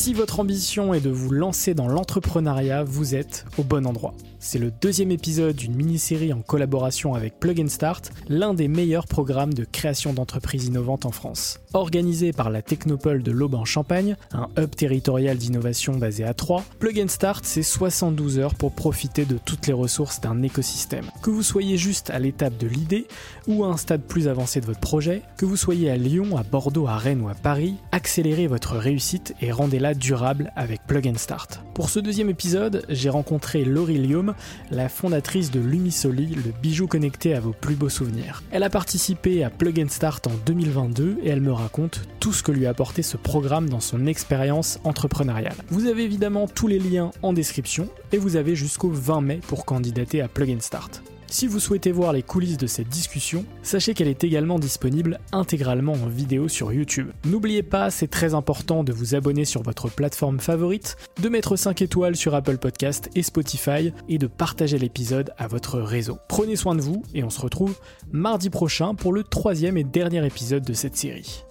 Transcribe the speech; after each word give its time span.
Si 0.00 0.14
votre 0.14 0.40
ambition 0.40 0.94
est 0.94 1.02
de 1.02 1.10
vous 1.10 1.30
lancer 1.30 1.74
dans 1.74 1.86
l'entrepreneuriat, 1.86 2.84
vous 2.84 3.14
êtes 3.14 3.44
au 3.58 3.62
bon 3.62 3.86
endroit. 3.86 4.14
C'est 4.42 4.58
le 4.58 4.70
deuxième 4.70 5.10
épisode 5.10 5.54
d'une 5.54 5.74
mini-série 5.74 6.32
en 6.32 6.40
collaboration 6.40 7.14
avec 7.14 7.38
Plug 7.38 7.60
and 7.60 7.68
Start, 7.68 8.10
l'un 8.26 8.54
des 8.54 8.68
meilleurs 8.68 9.06
programmes 9.06 9.52
de 9.52 9.66
création 9.70 10.14
d'entreprises 10.14 10.64
innovantes 10.64 11.04
en 11.04 11.10
France. 11.10 11.60
Organisé 11.74 12.32
par 12.32 12.48
la 12.48 12.62
Technopole 12.62 13.22
de 13.22 13.32
l'Aube 13.32 13.54
en 13.54 13.66
Champagne, 13.66 14.16
un 14.32 14.48
hub 14.56 14.70
territorial 14.70 15.36
d'innovation 15.36 15.98
basé 15.98 16.24
à 16.24 16.32
Troyes, 16.32 16.64
Plug 16.78 17.00
and 17.00 17.08
Start, 17.08 17.44
c'est 17.44 17.62
72 17.62 18.38
heures 18.38 18.54
pour 18.54 18.72
profiter 18.72 19.26
de 19.26 19.36
toutes 19.36 19.66
les 19.66 19.74
ressources 19.74 20.22
d'un 20.22 20.42
écosystème. 20.42 21.10
Que 21.20 21.28
vous 21.28 21.42
soyez 21.42 21.76
juste 21.76 22.08
à 22.08 22.18
l'étape 22.18 22.56
de 22.56 22.66
l'idée 22.66 23.06
ou 23.46 23.64
à 23.64 23.68
un 23.68 23.76
stade 23.76 24.02
plus 24.02 24.26
avancé 24.26 24.62
de 24.62 24.66
votre 24.66 24.80
projet, 24.80 25.20
que 25.36 25.44
vous 25.44 25.56
soyez 25.56 25.90
à 25.90 25.98
Lyon, 25.98 26.38
à 26.38 26.44
Bordeaux, 26.44 26.86
à 26.86 26.96
Rennes 26.96 27.20
ou 27.20 27.28
à 27.28 27.34
Paris, 27.34 27.74
accélérez 27.92 28.46
votre 28.46 28.78
réussite 28.78 29.34
et 29.42 29.52
rendez-la 29.52 29.92
durable 29.92 30.50
avec 30.56 30.86
Plug 30.86 31.06
and 31.08 31.18
Start. 31.18 31.60
Pour 31.74 31.90
ce 31.90 32.00
deuxième 32.00 32.30
épisode, 32.30 32.86
j'ai 32.88 33.10
rencontré 33.10 33.64
Laurie 33.64 33.98
Lium, 33.98 34.29
la 34.70 34.88
fondatrice 34.88 35.50
de 35.50 35.60
Lumisoli, 35.60 36.26
le 36.26 36.52
bijou 36.62 36.86
connecté 36.86 37.34
à 37.34 37.40
vos 37.40 37.52
plus 37.52 37.74
beaux 37.74 37.88
souvenirs. 37.88 38.42
Elle 38.50 38.62
a 38.62 38.70
participé 38.70 39.44
à 39.44 39.50
Plug 39.50 39.80
and 39.80 39.88
Start 39.88 40.26
en 40.26 40.32
2022 40.46 41.18
et 41.22 41.28
elle 41.28 41.40
me 41.40 41.52
raconte 41.52 42.02
tout 42.20 42.32
ce 42.32 42.42
que 42.42 42.52
lui 42.52 42.66
a 42.66 42.70
apporté 42.70 43.02
ce 43.02 43.16
programme 43.16 43.68
dans 43.68 43.80
son 43.80 44.06
expérience 44.06 44.80
entrepreneuriale. 44.84 45.56
Vous 45.68 45.86
avez 45.86 46.04
évidemment 46.04 46.46
tous 46.46 46.66
les 46.66 46.78
liens 46.78 47.10
en 47.22 47.32
description 47.32 47.88
et 48.12 48.18
vous 48.18 48.36
avez 48.36 48.56
jusqu'au 48.56 48.90
20 48.90 49.20
mai 49.20 49.40
pour 49.46 49.64
candidater 49.64 50.20
à 50.20 50.28
Plug 50.28 50.50
and 50.50 50.60
Start. 50.60 51.02
Si 51.30 51.46
vous 51.46 51.60
souhaitez 51.60 51.92
voir 51.92 52.12
les 52.12 52.24
coulisses 52.24 52.56
de 52.56 52.66
cette 52.66 52.88
discussion, 52.88 53.44
sachez 53.62 53.94
qu'elle 53.94 54.08
est 54.08 54.24
également 54.24 54.58
disponible 54.58 55.20
intégralement 55.30 55.92
en 55.92 56.08
vidéo 56.08 56.48
sur 56.48 56.72
YouTube. 56.72 57.10
N'oubliez 57.24 57.62
pas, 57.62 57.90
c'est 57.90 58.08
très 58.08 58.34
important 58.34 58.82
de 58.82 58.92
vous 58.92 59.14
abonner 59.14 59.44
sur 59.44 59.62
votre 59.62 59.88
plateforme 59.88 60.40
favorite, 60.40 60.96
de 61.22 61.28
mettre 61.28 61.54
5 61.54 61.82
étoiles 61.82 62.16
sur 62.16 62.34
Apple 62.34 62.58
Podcast 62.58 63.10
et 63.14 63.22
Spotify 63.22 63.92
et 64.08 64.18
de 64.18 64.26
partager 64.26 64.76
l'épisode 64.76 65.32
à 65.38 65.46
votre 65.46 65.78
réseau. 65.78 66.18
Prenez 66.28 66.56
soin 66.56 66.74
de 66.74 66.82
vous 66.82 67.04
et 67.14 67.22
on 67.22 67.30
se 67.30 67.40
retrouve 67.40 67.78
mardi 68.10 68.50
prochain 68.50 68.96
pour 68.96 69.12
le 69.12 69.22
troisième 69.22 69.76
et 69.76 69.84
dernier 69.84 70.26
épisode 70.26 70.64
de 70.64 70.72
cette 70.72 70.96
série. 70.96 71.44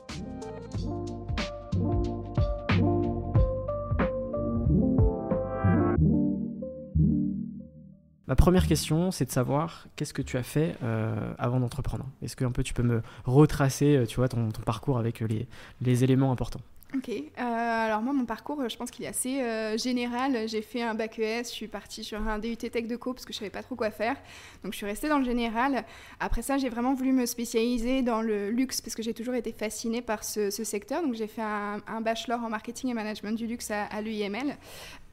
Ma 8.29 8.35
première 8.35 8.67
question, 8.67 9.09
c'est 9.09 9.25
de 9.25 9.31
savoir 9.31 9.88
qu'est-ce 9.95 10.13
que 10.13 10.22
tu 10.22 10.38
as 10.38 10.44
fait 10.44 10.75
euh, 10.84 11.34
avant 11.40 11.59
d'entreprendre? 11.59 12.06
Est-ce 12.22 12.35
que 12.35 12.45
un 12.45 12.51
peu 12.51 12.62
tu 12.62 12.75
peux 12.75 12.84
me 12.84 13.01
retracer, 13.25 13.97
euh, 13.97 14.28
ton, 14.28 14.50
parcours 14.63 15.00
avec 15.00 15.22
les, 15.22 15.47
les 15.81 16.03
éléments 16.03 16.31
importants? 16.31 16.62
Ok, 16.96 17.08
euh, 17.08 17.22
alors 17.38 18.02
moi 18.02 18.14
mon 18.14 18.26
parcours 18.26 18.68
je 18.68 18.76
pense 18.76 18.90
qu'il 18.90 19.06
est 19.06 19.10
assez 19.10 19.44
euh, 19.44 19.78
général. 19.78 20.48
J'ai 20.48 20.64
fait 20.64 20.82
un 20.82 20.96
bac 20.96 21.20
ES, 21.20 21.44
je 21.44 21.50
suis 21.50 21.68
partie 21.68 22.04
sur 22.04 22.28
un 22.28 22.40
DUT 22.40 22.56
Tech 22.56 22.88
de 22.88 22.96
Co 22.96 23.14
parce 23.14 23.26
que 23.26 23.34
je 23.34 23.38
savais 23.38 23.52
pas 23.52 23.62
trop 23.62 23.76
quoi 23.76 23.92
faire. 23.92 24.16
Donc 24.64 24.74
je 24.74 24.78
suis 24.78 24.88
restée 24.88 25.08
dans 25.08 25.20
le 25.20 25.24
général. 25.24 25.86
Après 26.20 26.42
ça 26.42 26.58
j'ai 26.58 26.68
vraiment 26.68 26.96
voulu 26.96 27.12
me 27.12 27.28
spécialiser 27.28 28.02
dans 28.02 28.24
le 28.24 28.50
luxe 28.50 28.82
parce 28.82 28.96
que 28.96 29.04
j'ai 29.04 29.14
toujours 29.14 29.36
été 29.36 29.52
fascinée 29.52 30.02
par 30.02 30.24
ce, 30.24 30.50
secteur. 30.50 31.04
Donc 31.04 31.14
j'ai 31.14 31.28
fait 31.28 31.44
un, 31.44 32.02
bachelor 32.02 32.44
en 32.44 32.50
marketing 32.50 32.90
et 32.90 32.96
management 32.96 33.38
du 33.38 33.46
luxe 33.46 33.70
à, 33.70 34.02
l'UIML. 34.02 34.58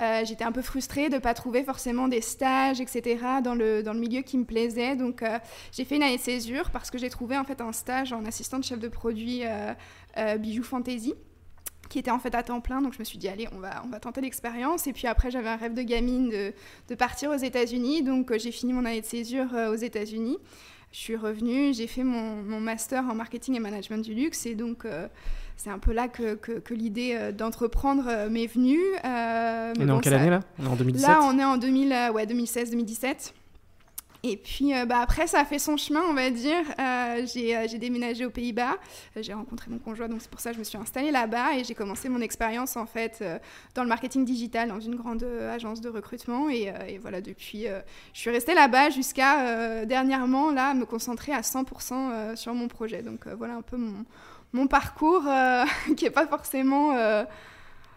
Euh, 0.00 0.24
J'étais 0.24 0.44
un 0.44 0.52
peu 0.52 0.62
frustrée 0.62 1.10
de 1.10 1.16
ne 1.16 1.20
pas 1.20 1.34
trouver 1.34 1.62
forcément 1.62 2.08
des 2.08 2.22
stages, 2.22 2.80
etc. 2.80 3.18
dans 3.44 3.54
le, 3.54 3.82
dans 3.82 3.92
le 3.92 4.00
milieu 4.00 4.22
qui 4.22 4.38
me 4.38 4.44
plaisait. 4.44 4.96
Donc 4.96 5.22
j'ai 5.72 5.84
fait 5.84 5.96
une 5.96 6.04
année 6.04 6.16
césure 6.16 6.70
parce 6.70 6.90
que 6.90 6.96
j'ai 6.96 7.10
trouvé 7.10 7.36
en 7.36 7.44
fait 7.44 7.60
un 7.60 7.72
stage 7.72 8.14
en 8.14 8.24
assistante 8.24 8.64
chef 8.64 8.78
de 8.78 8.88
produit 8.88 9.42
bijoux 10.38 10.64
fantasy 10.64 11.12
qui 11.88 11.98
était 11.98 12.10
en 12.10 12.18
fait 12.18 12.34
à 12.34 12.42
temps 12.42 12.60
plein. 12.60 12.80
Donc 12.80 12.92
je 12.94 12.98
me 12.98 13.04
suis 13.04 13.18
dit, 13.18 13.28
allez, 13.28 13.48
on 13.52 13.58
va, 13.58 13.82
on 13.84 13.88
va 13.88 14.00
tenter 14.00 14.20
l'expérience. 14.20 14.86
Et 14.86 14.92
puis 14.92 15.06
après, 15.06 15.30
j'avais 15.30 15.48
un 15.48 15.56
rêve 15.56 15.74
de 15.74 15.82
gamine 15.82 16.28
de, 16.28 16.52
de 16.88 16.94
partir 16.94 17.30
aux 17.30 17.36
États-Unis. 17.36 18.02
Donc 18.02 18.30
euh, 18.30 18.38
j'ai 18.38 18.52
fini 18.52 18.72
mon 18.72 18.84
année 18.84 19.00
de 19.00 19.06
césure 19.06 19.54
euh, 19.54 19.72
aux 19.72 19.76
États-Unis. 19.76 20.38
Je 20.92 20.98
suis 20.98 21.16
revenue, 21.16 21.74
j'ai 21.74 21.88
fait 21.88 22.04
mon, 22.04 22.36
mon, 22.42 22.60
master 22.60 23.04
en 23.04 23.14
marketing 23.14 23.56
et 23.56 23.60
management 23.60 24.02
du 24.02 24.14
luxe. 24.14 24.46
Et 24.46 24.54
donc 24.54 24.84
euh, 24.84 25.08
c'est 25.56 25.70
un 25.70 25.78
peu 25.78 25.92
là 25.92 26.08
que, 26.08 26.34
que, 26.34 26.52
que 26.52 26.74
l'idée 26.74 27.32
d'entreprendre 27.32 28.28
m'est 28.30 28.46
venue. 28.46 28.80
Euh, 29.04 29.74
et 29.78 29.84
dans 29.84 30.00
quelle 30.00 30.12
ça, 30.12 30.20
année 30.20 30.30
là? 30.30 30.40
On 30.58 30.64
est 30.64 30.68
en 30.68 30.76
2017 30.76 31.08
Là, 31.08 31.20
on 31.22 31.38
est 31.38 31.44
en 31.44 31.56
2000, 31.56 32.10
ouais, 32.14 32.26
2016-2017. 32.26 33.32
Et 34.28 34.36
puis 34.36 34.74
euh, 34.74 34.86
bah, 34.86 34.98
après, 35.00 35.28
ça 35.28 35.38
a 35.38 35.44
fait 35.44 35.60
son 35.60 35.76
chemin, 35.76 36.02
on 36.08 36.12
va 36.12 36.30
dire. 36.30 36.64
Euh, 36.80 37.24
j'ai 37.32 37.56
euh, 37.56 37.78
déménagé 37.78 38.26
aux 38.26 38.30
Pays-Bas, 38.30 38.76
j'ai 39.14 39.32
rencontré 39.32 39.70
mon 39.70 39.78
conjoint, 39.78 40.08
donc 40.08 40.20
c'est 40.20 40.30
pour 40.30 40.40
ça 40.40 40.50
que 40.50 40.54
je 40.54 40.58
me 40.58 40.64
suis 40.64 40.76
installée 40.78 41.12
là-bas 41.12 41.54
et 41.54 41.62
j'ai 41.62 41.74
commencé 41.74 42.08
mon 42.08 42.20
expérience 42.20 42.76
en 42.76 42.86
fait 42.86 43.22
dans 43.74 43.82
le 43.82 43.88
marketing 43.88 44.24
digital 44.24 44.68
dans 44.68 44.80
une 44.80 44.96
grande 44.96 45.22
agence 45.22 45.80
de 45.80 45.88
recrutement. 45.88 46.50
Et, 46.50 46.72
et 46.88 46.98
voilà, 46.98 47.20
depuis, 47.20 47.66
je 48.12 48.18
suis 48.18 48.30
restée 48.30 48.54
là-bas 48.54 48.90
jusqu'à 48.90 49.84
dernièrement 49.84 50.50
là 50.50 50.74
me 50.74 50.86
concentrer 50.86 51.32
à 51.32 51.42
100% 51.42 52.34
sur 52.34 52.54
mon 52.54 52.66
projet. 52.66 53.02
Donc 53.02 53.28
voilà 53.28 53.54
un 53.54 53.62
peu 53.62 53.76
mon, 53.76 54.04
mon 54.52 54.66
parcours 54.66 55.22
qui 55.96 56.04
n'est 56.04 56.10
pas 56.10 56.26
forcément 56.26 56.96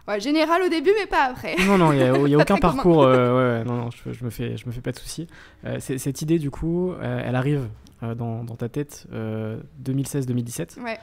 Ouais, 0.08 0.20
général 0.20 0.62
au 0.62 0.68
début, 0.68 0.90
mais 0.98 1.06
pas 1.06 1.24
après. 1.24 1.56
Non, 1.66 1.78
non, 1.78 1.92
il 1.92 1.98
n'y 1.98 2.02
a, 2.02 2.28
y 2.28 2.34
a 2.34 2.38
aucun 2.42 2.56
parcours. 2.56 3.02
Euh, 3.02 3.58
ouais, 3.58 3.64
non, 3.64 3.76
non, 3.76 3.90
je, 3.90 4.12
je, 4.12 4.24
me 4.24 4.30
fais, 4.30 4.56
je 4.56 4.66
me 4.66 4.72
fais 4.72 4.80
pas 4.80 4.92
de 4.92 4.98
soucis. 4.98 5.26
Euh, 5.64 5.78
cette 5.80 6.22
idée, 6.22 6.38
du 6.38 6.50
coup, 6.50 6.92
euh, 6.92 7.22
elle 7.24 7.36
arrive 7.36 7.68
dans, 8.02 8.44
dans, 8.44 8.56
ta 8.56 8.68
tête 8.68 9.06
2016-2017. 9.12 10.80
Ouais. 10.80 10.98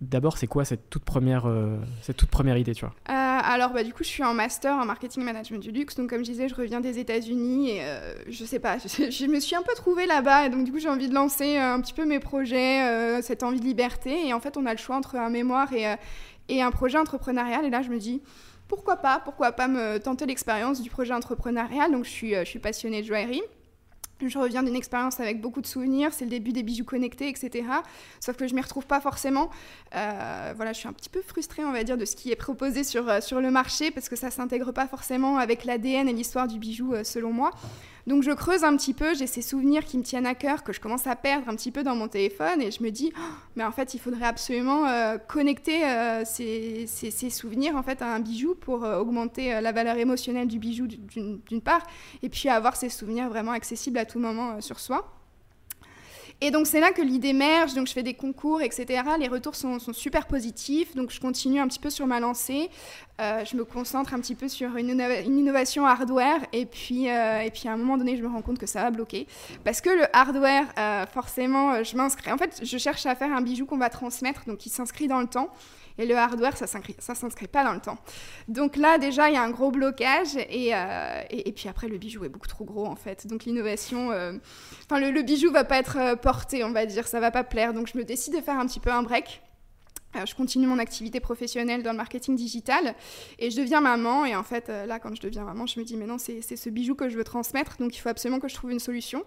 D'abord, 0.00 0.36
c'est 0.36 0.48
quoi 0.48 0.64
cette 0.64 0.90
toute 0.90 1.04
première, 1.04 1.46
cette 2.00 2.16
toute 2.16 2.30
première 2.30 2.56
idée, 2.56 2.74
tu 2.74 2.84
vois? 2.84 2.94
Alors, 3.06 3.70
bah, 3.70 3.84
du 3.84 3.92
coup, 3.92 4.02
je 4.02 4.08
suis 4.08 4.24
en 4.24 4.34
master 4.34 4.74
en 4.74 4.84
marketing 4.84 5.22
management 5.22 5.60
du 5.60 5.70
luxe. 5.70 5.94
Donc, 5.94 6.10
comme 6.10 6.24
je 6.24 6.30
disais, 6.30 6.48
je 6.48 6.54
reviens 6.54 6.80
des 6.80 6.98
États-Unis 6.98 7.70
et 7.70 7.82
je 8.28 8.44
sais 8.44 8.58
pas, 8.58 8.78
je, 8.78 9.26
me 9.26 9.38
suis 9.38 9.54
un 9.54 9.62
peu 9.62 9.74
trouvée 9.76 10.06
là-bas. 10.06 10.46
Et 10.46 10.48
donc, 10.48 10.64
du 10.64 10.72
coup, 10.72 10.78
j'ai 10.78 10.88
envie 10.88 11.08
de 11.08 11.14
lancer 11.14 11.58
un 11.58 11.80
petit 11.80 11.92
peu 11.92 12.06
mes 12.06 12.18
projets, 12.18 13.20
cette 13.20 13.42
envie 13.42 13.60
de 13.60 13.66
liberté. 13.66 14.26
Et 14.26 14.32
en 14.32 14.40
fait, 14.40 14.56
on 14.56 14.64
a 14.64 14.72
le 14.72 14.78
choix 14.78 14.96
entre 14.96 15.16
un 15.16 15.28
mémoire 15.28 15.70
et, 15.74 15.84
et 16.48 16.62
un 16.62 16.70
projet 16.70 16.98
entrepreneurial. 16.98 17.64
Et 17.64 17.70
là, 17.70 17.82
je 17.82 17.90
me 17.90 17.98
dis, 17.98 18.22
pourquoi 18.68 18.96
pas 18.96 19.20
Pourquoi 19.20 19.52
pas 19.52 19.68
me 19.68 19.98
tenter 19.98 20.26
l'expérience 20.26 20.80
du 20.80 20.90
projet 20.90 21.14
entrepreneurial 21.14 21.92
Donc, 21.92 22.04
je 22.04 22.10
suis, 22.10 22.34
je 22.34 22.44
suis 22.44 22.58
passionnée 22.58 23.02
de 23.02 23.06
joaillerie. 23.06 23.42
Je 24.28 24.38
reviens 24.38 24.62
d'une 24.62 24.76
expérience 24.76 25.20
avec 25.20 25.40
beaucoup 25.40 25.60
de 25.60 25.66
souvenirs, 25.66 26.12
c'est 26.12 26.24
le 26.24 26.30
début 26.30 26.52
des 26.52 26.62
bijoux 26.62 26.84
connectés, 26.84 27.28
etc. 27.28 27.64
Sauf 28.20 28.36
que 28.36 28.46
je 28.46 28.54
m'y 28.54 28.60
retrouve 28.60 28.86
pas 28.86 29.00
forcément. 29.00 29.50
Euh, 29.94 30.52
voilà, 30.54 30.72
je 30.72 30.78
suis 30.78 30.88
un 30.88 30.92
petit 30.92 31.08
peu 31.08 31.22
frustrée, 31.22 31.64
on 31.64 31.72
va 31.72 31.82
dire, 31.84 31.98
de 31.98 32.04
ce 32.04 32.14
qui 32.14 32.30
est 32.30 32.36
proposé 32.36 32.84
sur, 32.84 33.08
euh, 33.08 33.20
sur 33.20 33.40
le 33.40 33.50
marché 33.50 33.90
parce 33.90 34.08
que 34.08 34.16
ça 34.16 34.30
s'intègre 34.30 34.72
pas 34.72 34.86
forcément 34.86 35.38
avec 35.38 35.64
l'ADN 35.64 36.08
et 36.08 36.12
l'histoire 36.12 36.46
du 36.46 36.58
bijou, 36.58 36.94
euh, 36.94 37.04
selon 37.04 37.32
moi. 37.32 37.50
Donc 38.06 38.22
je 38.22 38.32
creuse 38.32 38.64
un 38.64 38.76
petit 38.76 38.94
peu, 38.94 39.14
j'ai 39.14 39.26
ces 39.26 39.42
souvenirs 39.42 39.84
qui 39.84 39.96
me 39.96 40.02
tiennent 40.02 40.26
à 40.26 40.34
cœur, 40.34 40.64
que 40.64 40.72
je 40.72 40.80
commence 40.80 41.06
à 41.06 41.14
perdre 41.14 41.48
un 41.48 41.54
petit 41.54 41.70
peu 41.70 41.84
dans 41.84 41.94
mon 41.94 42.08
téléphone, 42.08 42.60
et 42.60 42.70
je 42.70 42.82
me 42.82 42.90
dis, 42.90 43.12
oh, 43.16 43.20
mais 43.54 43.64
en 43.64 43.70
fait, 43.70 43.94
il 43.94 44.00
faudrait 44.00 44.26
absolument 44.26 44.86
euh, 44.86 45.18
connecter 45.18 45.84
euh, 45.84 46.24
ces, 46.24 46.86
souvenirs 47.30 47.76
en 47.76 47.82
fait, 47.82 48.02
à 48.02 48.12
un 48.12 48.20
bijou 48.20 48.54
pour 48.54 48.84
euh, 48.84 48.98
augmenter 48.98 49.60
la 49.60 49.72
valeur 49.72 49.96
émotionnelle 49.96 50.48
du 50.48 50.58
bijou 50.58 50.86
d'une 50.86 51.60
part, 51.62 51.86
et 52.22 52.28
puis 52.28 52.48
avoir 52.48 52.76
ces 52.76 52.88
souvenirs 52.88 53.28
vraiment 53.28 53.52
accessibles 53.52 53.98
à 53.98 54.04
tout 54.04 54.18
moment 54.18 54.60
sur 54.60 54.80
soi. 54.80 55.12
Et 56.44 56.50
donc 56.50 56.66
c'est 56.66 56.80
là 56.80 56.90
que 56.90 57.02
l'idée 57.02 57.28
émerge, 57.28 57.74
donc 57.74 57.86
je 57.86 57.92
fais 57.92 58.02
des 58.02 58.14
concours, 58.14 58.62
etc. 58.62 59.04
Les 59.16 59.28
retours 59.28 59.54
sont, 59.54 59.78
super 59.78 60.26
positifs, 60.26 60.96
donc 60.96 61.12
je 61.12 61.20
continue 61.20 61.60
un 61.60 61.68
petit 61.68 61.78
peu 61.78 61.88
sur 61.88 62.08
ma 62.08 62.18
lancée. 62.18 62.68
Euh, 63.22 63.44
je 63.44 63.56
me 63.56 63.64
concentre 63.64 64.14
un 64.14 64.20
petit 64.20 64.34
peu 64.34 64.48
sur 64.48 64.76
une, 64.76 64.88
innovation 65.26 65.86
hardware, 65.86 66.40
et 66.52 66.66
puis, 66.66 67.08
euh, 67.08 67.40
et 67.40 67.50
puis 67.52 67.68
à 67.68 67.72
un 67.72 67.76
moment 67.76 67.96
donné, 67.96 68.16
je 68.16 68.22
me 68.22 68.28
rends 68.28 68.42
compte 68.42 68.58
que 68.58 68.66
ça 68.66 68.82
va 68.82 68.90
bloquer. 68.90 69.28
Parce 69.64 69.80
que 69.80 69.90
le 69.90 70.04
hardware, 70.12 70.66
euh, 70.76 71.06
forcément, 71.06 71.84
je 71.84 71.96
m'inscris. 71.96 72.32
En 72.32 72.38
fait, 72.38 72.60
je 72.64 72.78
cherche 72.78 73.06
à 73.06 73.14
faire 73.14 73.32
un 73.32 73.40
bijou 73.40 73.64
qu'on 73.64 73.78
va 73.78 73.90
transmettre, 73.90 74.42
donc 74.46 74.58
qui 74.58 74.70
s'inscrit 74.70 75.06
dans 75.06 75.20
le 75.20 75.28
temps. 75.28 75.50
Et 75.98 76.06
le 76.06 76.16
hardware, 76.16 76.56
ça 76.56 76.64
ne 76.64 77.14
s'inscrit 77.14 77.48
pas 77.48 77.64
dans 77.64 77.74
le 77.74 77.80
temps. 77.80 77.98
Donc 78.48 78.76
là, 78.76 78.96
déjà, 78.96 79.28
il 79.28 79.34
y 79.34 79.36
a 79.36 79.42
un 79.42 79.50
gros 79.50 79.70
blocage. 79.70 80.36
Et, 80.48 80.72
et, 81.30 81.52
puis 81.52 81.68
après, 81.68 81.86
le 81.86 81.98
bijou 81.98 82.24
est 82.24 82.30
beaucoup 82.30 82.48
trop 82.48 82.64
gros, 82.64 82.86
en 82.86 82.96
fait. 82.96 83.26
Donc 83.26 83.44
l'innovation... 83.44 84.06
Enfin, 84.08 85.00
le, 85.00 85.10
le, 85.10 85.22
bijou 85.22 85.52
va 85.52 85.64
pas 85.64 85.76
être 85.76 86.14
porté, 86.22 86.64
on 86.64 86.72
va 86.72 86.86
dire. 86.86 87.06
Ça 87.06 87.20
va 87.20 87.30
pas 87.30 87.44
plaire. 87.44 87.74
Donc 87.74 87.88
je 87.92 87.98
me 87.98 88.04
décide 88.04 88.34
de 88.34 88.40
faire 88.40 88.58
un 88.58 88.66
petit 88.66 88.80
peu 88.80 88.90
un 88.90 89.02
break. 89.02 89.42
Je 90.14 90.34
continue 90.34 90.66
mon 90.66 90.78
activité 90.78 91.20
professionnelle 91.20 91.82
dans 91.82 91.92
le 91.92 91.96
marketing 91.96 92.36
digital 92.36 92.94
et 93.38 93.50
je 93.50 93.56
deviens 93.56 93.80
maman. 93.80 94.24
Et 94.24 94.36
en 94.36 94.42
fait, 94.42 94.68
là, 94.68 94.98
quand 94.98 95.14
je 95.14 95.22
deviens 95.22 95.44
maman, 95.44 95.66
je 95.66 95.80
me 95.80 95.84
dis, 95.84 95.96
mais 95.96 96.06
non, 96.06 96.18
c'est 96.18 96.42
ce 96.42 96.70
bijou 96.70 96.94
que 96.94 97.08
je 97.08 97.16
veux 97.16 97.24
transmettre, 97.24 97.76
donc 97.78 97.96
il 97.96 98.00
faut 98.00 98.08
absolument 98.08 98.40
que 98.40 98.48
je 98.48 98.54
trouve 98.54 98.72
une 98.72 98.80
solution. 98.80 99.24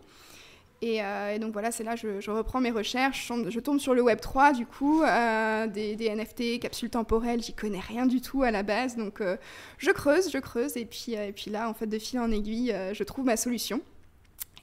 Euh, 0.83 1.35
et, 1.35 1.39
donc 1.39 1.53
voilà, 1.53 1.71
c'est 1.71 1.83
là 1.83 1.95
que 1.95 2.19
je, 2.19 2.31
reprends 2.31 2.61
mes 2.61 2.71
recherches. 2.71 3.31
Je 3.47 3.59
tombe 3.59 3.79
sur 3.79 3.93
le 3.93 4.01
Web 4.01 4.19
3, 4.19 4.53
du 4.53 4.65
coup, 4.65 5.03
euh, 5.03 5.67
des, 5.67 6.09
NFT, 6.09 6.59
capsules 6.59 6.89
temporelles. 6.89 7.41
J'y 7.41 7.53
connais 7.53 7.79
rien 7.79 8.05
du 8.05 8.21
tout 8.21 8.43
à 8.43 8.51
la 8.51 8.63
base. 8.63 8.95
Donc 8.95 9.21
euh, 9.21 9.37
je 9.77 9.91
creuse, 9.91 10.31
je 10.31 10.37
creuse. 10.37 10.77
Et 10.77 10.85
puis, 10.85 11.13
et 11.13 11.31
puis 11.31 11.51
là, 11.51 11.69
en 11.69 11.73
fait, 11.73 11.87
de 11.87 11.99
fil 11.99 12.19
en 12.19 12.31
aiguille, 12.31 12.75
je 12.93 13.03
trouve 13.03 13.25
ma 13.25 13.37
solution. 13.37 13.81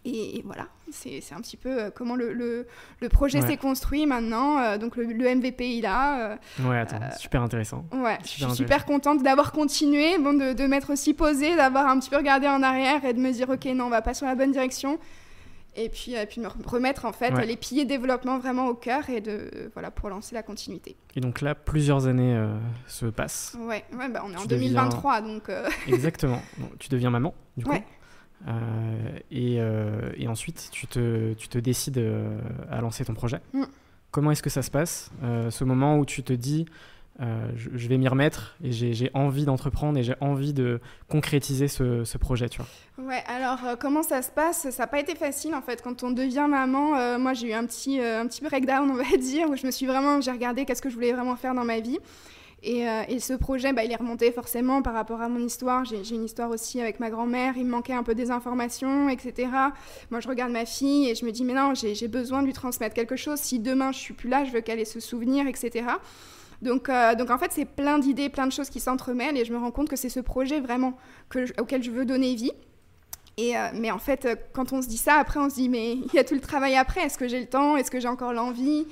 Et, 0.05 0.43
voilà, 0.45 0.67
c'est 0.91 1.23
un 1.33 1.41
petit 1.41 1.57
peu 1.57 1.93
comment 1.95 2.17
le, 2.17 2.33
le, 2.33 3.09
projet 3.09 3.41
s'est 3.41 3.57
construit 3.57 4.05
maintenant. 4.07 4.77
donc 4.77 4.97
le, 4.97 5.05
MVP, 5.07 5.77
il 5.77 5.87
a. 5.87 6.39
ouais, 6.61 6.79
attends, 6.79 6.99
super 7.19 7.43
intéressant. 7.43 7.85
Ouais, 7.93 8.19
je 8.23 8.29
suis 8.29 8.51
super 8.55 8.85
contente 8.85 9.23
d'avoir 9.23 9.53
continué, 9.53 10.19
bon, 10.19 10.35
de, 10.35 10.55
de 10.55 10.67
m'être 10.67 10.93
aussi 10.93 11.15
posée, 11.15 11.55
d'avoir 11.55 11.87
un 11.87 11.99
petit 12.01 12.11
peu 12.11 12.17
regardé 12.17 12.49
en 12.49 12.63
arrière 12.63 13.05
et 13.05 13.13
de 13.13 13.21
me 13.21 13.31
dire, 13.31 13.49
ok, 13.49 13.65
non, 13.67 13.85
on 13.85 13.91
va 13.91 14.03
pas 14.03 14.15
sur 14.15 14.27
la 14.27 14.35
bonne 14.35 14.53
direction 14.53 14.99
et 15.75 15.89
puis, 15.89 16.17
euh, 16.17 16.27
puis 16.27 16.41
me 16.41 16.49
remettre 16.67 17.07
en 17.07 17.13
fait 17.13 17.31
les 17.47 17.57
piliers 17.57 17.87
développement 17.87 18.39
vraiment 18.39 18.67
au 18.67 18.75
cœur 18.75 19.09
et 19.09 19.21
de 19.21 19.71
voilà 19.73 19.91
pour 19.91 20.11
lancer 20.11 20.35
la 20.35 20.43
continuité. 20.43 20.97
Et 21.17 21.21
donc 21.21 21.41
là, 21.41 21.55
plusieurs 21.55 22.07
années 22.07 22.35
euh, 22.37 22.55
se 22.87 23.07
passent. 23.07 23.57
Ouais, 23.59 23.85
ouais 23.97 24.09
bah, 24.09 24.23
on 24.27 24.33
est 24.33 24.37
en 24.37 24.45
2023 24.45 25.23
donc. 25.23 25.49
Euh, 25.49 25.69
Exactement. 25.89 26.43
tu 26.79 26.89
deviens 26.91 27.11
maman 27.11 27.35
du 27.57 27.65
coup. 27.65 27.73
Et, 29.31 29.57
et, 30.17 30.29
ensuite, 30.29 30.69
tu 30.73 30.87
te, 30.87 31.33
tu 31.35 31.49
te 31.49 31.59
décides 31.59 32.05
à 32.71 32.81
lancer 32.81 33.05
ton 33.05 33.15
projet. 33.15 33.41
Mm. 33.53 33.65
Comment 34.11 34.31
est-ce 34.31 34.43
que 34.43 34.51
ça 34.51 34.63
se 34.63 34.71
passe 34.71 35.11
Ce 35.51 35.65
moment 35.65 35.99
où 35.99 36.05
tu 36.05 36.23
te 36.23 36.33
dis 36.33 36.67
euh, 37.21 37.51
je, 37.57 37.89
vais 37.89 37.99
m'y 37.99 38.09
remettre 38.09 38.57
et 38.65 38.73
j'ai 38.73 39.11
envie 39.13 39.45
d'entreprendre 39.45 39.99
et 39.99 40.03
j'ai 40.03 40.15
envie 40.21 40.55
de 40.55 40.81
concrétiser 41.09 41.69
ce, 41.69 42.17
projet, 42.17 42.49
tu 42.49 42.63
vois? 42.63 43.07
Ouais, 43.07 43.23
alors 43.27 43.59
euh, 43.67 43.77
comment 43.79 44.03
ça 44.03 44.23
se 44.23 44.31
passe? 44.31 44.71
Ça 44.71 44.83
n'a 44.83 44.87
pas 44.87 44.99
été 44.99 45.15
facile 45.15 45.55
en 45.55 45.61
fait. 45.61 45.83
Quand 45.83 46.03
on 46.03 46.11
devient 46.11 46.47
maman, 46.49 46.97
euh, 46.97 47.19
moi 47.19 47.35
j'ai 47.35 47.51
eu 47.51 47.53
un 47.53 47.67
petit, 47.67 48.01
un 48.01 48.27
petit 48.27 48.43
breakdown, 48.43 48.91
on 48.91 48.95
va 48.95 49.17
dire, 49.19 49.49
où 49.51 49.57
je 49.57 49.67
me 49.67 49.71
suis 49.71 49.87
vraiment, 49.87 50.21
j'ai 50.23 50.31
regardé 50.31 50.65
qu'est-ce 50.65 50.81
que 50.81 50.89
je 50.89 50.95
voulais 50.95 51.13
vraiment 51.13 51.37
faire 51.37 51.55
dans 51.55 51.65
ma 51.65 51.81
vie. 51.81 51.99
Et, 52.65 52.85
et 53.09 53.19
ce 53.19 53.33
projet, 53.33 53.73
bah, 53.73 53.83
il 53.83 53.91
est 53.91 53.97
remonté 53.97 54.31
forcément 54.31 54.83
par 54.83 54.95
rapport 54.95 55.21
à 55.21 55.29
mon 55.29 55.41
histoire. 55.41 55.85
J'ai 55.85 56.15
une 56.15 56.25
histoire 56.25 56.49
aussi 56.51 56.81
avec 56.81 57.01
ma 57.01 57.11
grand-mère, 57.11 57.55
il 57.57 57.65
me 57.65 57.71
manquait 57.71 57.93
un 57.93 58.05
peu 58.05 58.15
des 58.15 58.31
informations, 58.31 59.09
etc. 59.09 59.49
Moi, 60.11 60.21
je 60.21 60.29
regarde 60.29 60.53
ma 60.53 60.65
fille 60.65 61.09
et 61.09 61.17
je 61.17 61.25
me 61.25 61.33
dis, 61.33 61.45
mais 61.45 61.55
non, 61.55 61.75
j'ai 61.75 62.09
besoin 62.09 62.41
de 62.41 62.47
lui 62.47 62.53
transmettre 62.53 62.95
quelque 62.95 63.17
chose. 63.17 63.41
Si 63.41 63.59
demain 63.59 63.91
je 63.91 63.99
suis 63.99 64.15
plus 64.15 64.29
là, 64.29 64.45
je 64.45 64.53
veux 64.53 64.61
qu'elle 64.61 64.79
ait 64.79 64.85
ce 64.85 65.01
souvenir, 65.01 65.49
etc. 65.49 65.87
Donc, 66.63 66.89
euh, 66.89 67.15
donc 67.17 67.31
en 67.31 67.39
fait, 67.39 67.51
c'est 67.53 67.65
plein 67.65 67.99
d'idées, 67.99 68.29
plein 68.29 68.47
de 68.47 68.53
choses 68.53 68.71
qui 68.71 68.81
s'entremêlent 68.81 69.37
et 69.37 69.45
je 69.45 69.53
me 69.53 69.59
rends 69.59 69.73
compte 69.73 69.89
que 69.89 69.97
c'est 69.97 70.09
ce 70.09 70.21
projet 70.21 70.61
vraiment 70.61 70.97
auquel 71.59 71.83
je 71.83 71.91
veux 71.91 72.05
donner 72.05 72.35
vie. 72.37 72.53
Et 73.37 73.57
euh, 73.57 73.69
mais 73.75 73.91
en 73.91 73.99
fait, 73.99 74.25
euh, 74.25 74.37
quand 74.53 74.73
on 74.73 74.81
se 74.81 74.89
dit 74.89 74.99
ça, 74.99 75.15
après, 75.15 75.41
on 75.41 75.51
se 75.51 75.57
dit, 75.57 75.69
mais 75.69 75.93
il 76.13 76.15
y 76.15 76.19
a 76.19 76.25
tout 76.25 76.35
le 76.35 76.41
travail 76.41 76.77
après. 76.77 77.03
Est-ce 77.03 77.19
que 77.19 77.27
j'ai 77.27 77.41
le 77.41 77.47
temps? 77.47 77.77
Est-ce 77.77 77.91
que 77.91 77.99
j'ai 77.99 78.09
encore 78.09 78.33
l'envie? 78.33 78.87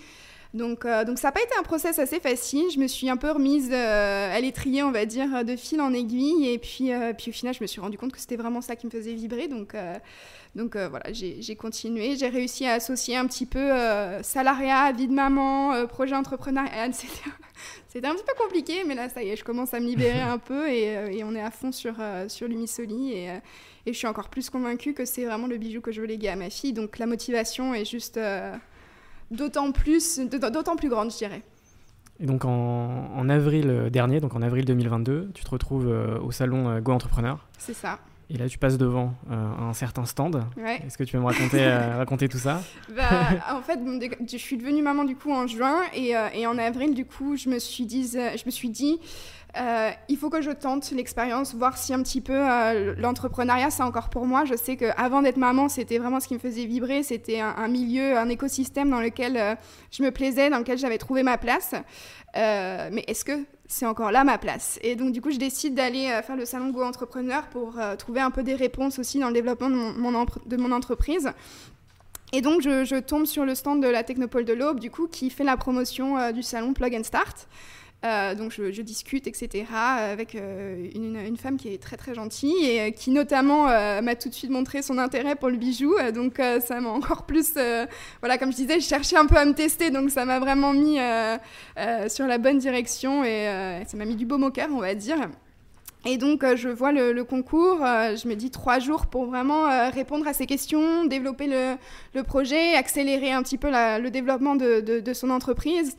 Donc, 0.55 0.87
donc 1.07 1.19
ça 1.19 1.29
n'a 1.29 1.33
pas 1.33 1.43
été 1.43 1.53
un 1.59 1.63
process 1.63 1.99
assez 1.99 2.21
facile. 2.21 2.65
Je 2.73 2.79
me 2.79 2.87
suis 2.87 3.09
un 3.09 3.17
peu 3.17 3.31
remise 3.31 3.73
à 3.73 4.41
l'étrier, 4.41 4.83
on 4.83 4.91
va 4.91 5.07
dire, 5.07 5.45
de 5.45 5.57
fil 5.57 5.81
en 5.81 5.93
aiguille. 5.93 6.49
Et 6.49 6.59
puis, 6.59 6.91
puis 7.17 7.31
au 7.31 7.35
final, 7.35 7.55
je 7.55 7.63
me 7.63 7.67
suis 7.67 7.81
rendu 7.81 7.97
compte 7.97 8.13
que 8.13 8.21
c'était 8.21 8.37
vraiment 8.37 8.61
ça 8.61 8.77
qui 8.77 8.87
me 8.87 8.91
faisait 8.91 9.15
vibrer. 9.15 9.49
Donc, 9.49 9.77
donc 10.57 10.77
voilà, 10.77 11.13
j'ai 11.13 11.57
continué. 11.57 12.17
J'ai 12.17 12.29
réussi 12.29 12.67
à 12.67 12.75
associer 12.75 13.17
un 13.17 13.27
petit 13.27 13.47
peu 13.47 13.71
salariat, 14.23 14.93
vie 14.93 15.09
de 15.09 15.15
maman, 15.15 15.87
projet 15.87 16.17
entrepreneurial, 16.17 16.91
etc. 16.91 17.09
C'était 17.89 18.07
un 18.07 18.15
petit 18.15 18.25
peu 18.25 18.35
compliqué, 18.41 18.85
mais 18.87 18.95
là, 18.95 19.09
ça 19.09 19.23
y 19.23 19.31
est, 19.31 19.37
je 19.37 19.43
commence 19.43 19.75
à 19.75 19.81
me 19.81 19.87
libérer 19.87 20.21
un 20.21 20.39
peu 20.39 20.69
et, 20.69 20.97
euh, 20.97 21.25
on 21.25 21.35
est 21.35 21.43
à 21.43 21.51
fond 21.51 21.73
sur, 21.73 21.95
euh, 21.99 22.29
sur 22.29 22.47
l'Umisoli. 22.47 23.13
Et, 23.13 23.31
euh, 23.31 23.39
et, 23.87 23.93
je 23.93 23.99
suis 23.99 24.07
encore 24.07 24.29
plus 24.29 24.49
convaincue 24.49 24.95
que 24.95 25.05
c'est 25.05 25.25
vraiment 25.25 25.49
le 25.49 25.57
bijou 25.57 25.81
que 25.81 25.91
je 25.91 26.01
veux 26.01 26.07
léguer 26.07 26.29
à 26.29 26.37
ma 26.37 26.51
fille. 26.51 26.73
Donc 26.73 26.99
la 26.99 27.07
motivation 27.07 27.75
est 27.75 27.85
juste 27.85 28.21
d'autant 29.31 29.73
plus, 29.73 30.19
d'autant 30.19 30.77
plus 30.77 30.89
grande, 30.89 31.11
je 31.11 31.19
dirais. 31.19 31.43
Et 32.19 32.27
donc 32.27 32.45
en, 32.45 33.11
en, 33.17 33.29
avril 33.29 33.89
dernier, 33.91 34.21
donc 34.21 34.35
en 34.35 34.43
avril 34.43 34.65
2022, 34.65 35.31
tu 35.33 35.43
te 35.43 35.51
retrouves 35.51 35.87
au 36.23 36.31
salon 36.31 36.79
Go 36.81 36.93
Entrepreneur. 36.93 37.47
C'est 37.59 37.73
ça. 37.75 37.99
Et 38.33 38.37
là, 38.37 38.49
tu 38.49 38.59
passes 38.59 38.79
devant 38.79 39.15
euh, 39.29 39.35
un 39.59 39.73
certain 39.73 40.05
stand. 40.05 40.45
Est-ce 40.87 40.97
que 40.97 41.03
tu 41.03 41.13
peux 41.13 41.19
me 41.19 41.27
raconter, 41.27 41.63
euh, 41.63 41.97
raconter 41.99 42.29
tout 42.29 42.39
ça? 42.39 42.63
Bah, 42.95 43.03
En 43.53 43.61
fait, 43.61 43.81
je 44.31 44.37
suis 44.37 44.57
devenue 44.57 44.83
maman 44.83 45.03
du 45.03 45.17
coup 45.17 45.33
en 45.33 45.49
juin 45.49 45.81
et, 45.93 46.17
euh, 46.17 46.29
et 46.33 46.47
en 46.47 46.57
avril, 46.57 46.95
du 46.95 47.05
coup, 47.05 47.37
je 47.37 47.49
me 47.49 47.59
suis 47.59 47.87
dit, 47.87 48.09
je 48.09 48.47
me 48.47 48.51
suis 48.53 48.69
dit 48.69 49.01
il 49.57 50.17
faut 50.17 50.31
que 50.31 50.43
je 50.43 50.51
tente 50.51 50.91
l'expérience, 50.93 51.55
voir 51.55 51.77
si 51.77 51.93
un 51.93 52.03
petit 52.03 52.21
peu 52.21 52.39
l'entrepreneuriat, 52.97 53.71
c'est 53.71 53.83
encore 53.83 54.11
pour 54.11 54.27
moi. 54.27 54.45
Je 54.45 54.55
sais 54.55 54.77
qu'avant 54.77 55.23
d'être 55.23 55.37
maman, 55.37 55.69
c'était 55.69 55.99
vraiment 55.99 56.21
ce 56.21 56.29
qui 56.29 56.35
me 56.35 56.39
faisait 56.39 56.67
vibrer. 56.67 57.03
C'était 57.03 57.41
un, 57.41 57.69
milieu, 57.69 58.17
un 58.17 58.29
écosystème 58.29 58.91
dans 58.91 59.01
lequel 59.01 59.59
je 59.91 60.03
me 60.03 60.11
plaisais, 60.11 60.51
dans 60.51 60.59
lequel 60.59 60.79
j'avais 60.79 60.99
trouvé 60.99 61.23
ma 61.23 61.39
place. 61.39 61.75
mais 62.35 63.05
est-ce 63.07 63.25
que 63.25 63.45
c'est 63.71 63.87
encore 63.87 64.11
là 64.11 64.25
ma 64.25 64.37
place? 64.37 64.79
Et 64.83 64.97
donc, 64.97 65.13
du 65.13 65.23
coup, 65.23 65.31
je 65.31 65.39
décide 65.39 65.75
d'aller 65.75 66.09
euh, 66.11 66.23
faire 66.23 66.37
le 66.37 66.45
salon 66.45 66.71
Go 66.71 66.83
Entrepreneur 66.83 67.47
pour 67.47 67.79
euh, 67.79 67.95
trouver 67.95 68.21
un 68.21 68.33
peu 68.33 68.43
des 68.43 68.57
réponses 68.57 68.99
aussi 68.99 69.21
dans 69.21 69.29
le 69.29 69.33
développement 69.33 69.71
de 69.71 70.57
mon, 70.57 70.73
entreprise. 70.73 71.31
Et 72.33 72.41
donc, 72.41 72.63
je, 72.63 72.99
tombe 72.99 73.27
sur 73.27 73.45
le 73.45 73.55
stand 73.55 73.81
de 73.81 73.87
la 73.87 74.03
Technopole 74.03 74.45
de 74.45 74.53
l'Aube, 74.53 74.81
du 74.81 74.91
coup, 74.91 75.07
qui 75.07 75.31
fait 75.31 75.45
la 75.45 75.57
promotion 75.57 76.19
euh, 76.19 76.33
du 76.33 76.43
salon 76.43 76.75
Plug 76.75 76.97
and 76.97 77.05
Start. 77.05 77.49
Euh, 78.03 78.35
donc 78.35 78.51
je, 78.53 78.81
discute, 78.81 79.27
etc., 79.27 79.67
avec 79.75 80.35
euh, 80.35 80.89
une, 80.95 81.37
femme 81.37 81.59
qui 81.59 81.69
est 81.69 81.83
très 81.83 81.99
très 81.99 82.15
gentille 82.15 82.65
et 82.65 82.81
euh, 82.81 82.91
qui 82.91 83.11
notamment 83.11 83.65
m'a 84.01 84.15
tout 84.15 84.31
de 84.31 84.35
suite 84.35 84.51
montré 84.51 84.81
son 84.81 84.97
intérêt 84.97 85.37
pour 85.37 85.51
le 85.51 85.57
bijou. 85.57 85.95
donc 86.15 86.41
ça 86.67 86.81
m'a 86.81 86.89
encore 86.89 87.25
plus, 87.25 87.55
voilà, 88.21 88.39
comme 88.39 88.53
je 88.53 88.57
disais, 88.57 88.81
je 88.81 88.87
cherchais 88.87 89.17
un 89.17 89.27
peu 89.27 89.37
à 89.37 89.45
me 89.45 89.53
tester, 89.53 89.91
donc 89.91 90.11
ça 90.11 90.25
m'a 90.25 90.39
vraiment 90.39 90.73
mis 90.73 90.99
sur 92.09 92.27
la 92.27 92.39
bonne 92.39 92.59
direction 92.59 93.25
et 93.25 93.83
ça 93.87 93.97
m'a 93.97 94.05
mis 94.05 94.17
du 94.17 94.27
baume 94.27 94.45
au 94.45 94.51
cœur, 94.51 94.69
on 94.73 94.81
va 94.81 94.95
dire. 94.95 95.29
Et 96.07 96.17
donc, 96.17 96.43
je 96.57 96.71
vois 96.71 96.93
le, 96.93 97.23
concours, 97.25 97.79
je 97.81 98.27
me 98.27 98.35
dis 98.35 98.51
trois 98.51 98.79
jours 98.79 99.07
pour 99.07 99.27
vraiment 99.27 99.91
répondre 99.91 100.27
à 100.27 100.33
ces 100.33 100.47
questions, 100.47 101.05
développer 101.05 101.47
le, 101.47 102.23
projet, 102.23 102.75
accélérer 102.75 103.33
un 103.33 103.43
petit 103.43 103.59
peu 103.59 103.71
le 103.71 104.09
développement 104.09 104.57
de, 104.57 104.81
de, 104.81 105.13
son 105.13 105.31
entreprise. 105.31 105.97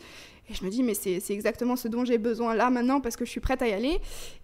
Et 0.51 0.53
je 0.53 0.65
me 0.65 0.69
dis, 0.69 0.83
mais 0.83 0.93
c'est 0.93 1.21
exactement 1.29 1.75
ce 1.75 1.87
dont 1.87 2.03
j'ai 2.03 2.17
besoin 2.17 2.53
là 2.55 2.69
maintenant 2.69 2.99
parce 2.99 3.15
que 3.15 3.23
je 3.23 3.29
suis 3.29 3.39
prête 3.39 3.61
à 3.61 3.67
y 3.67 3.73
aller. 3.73 3.99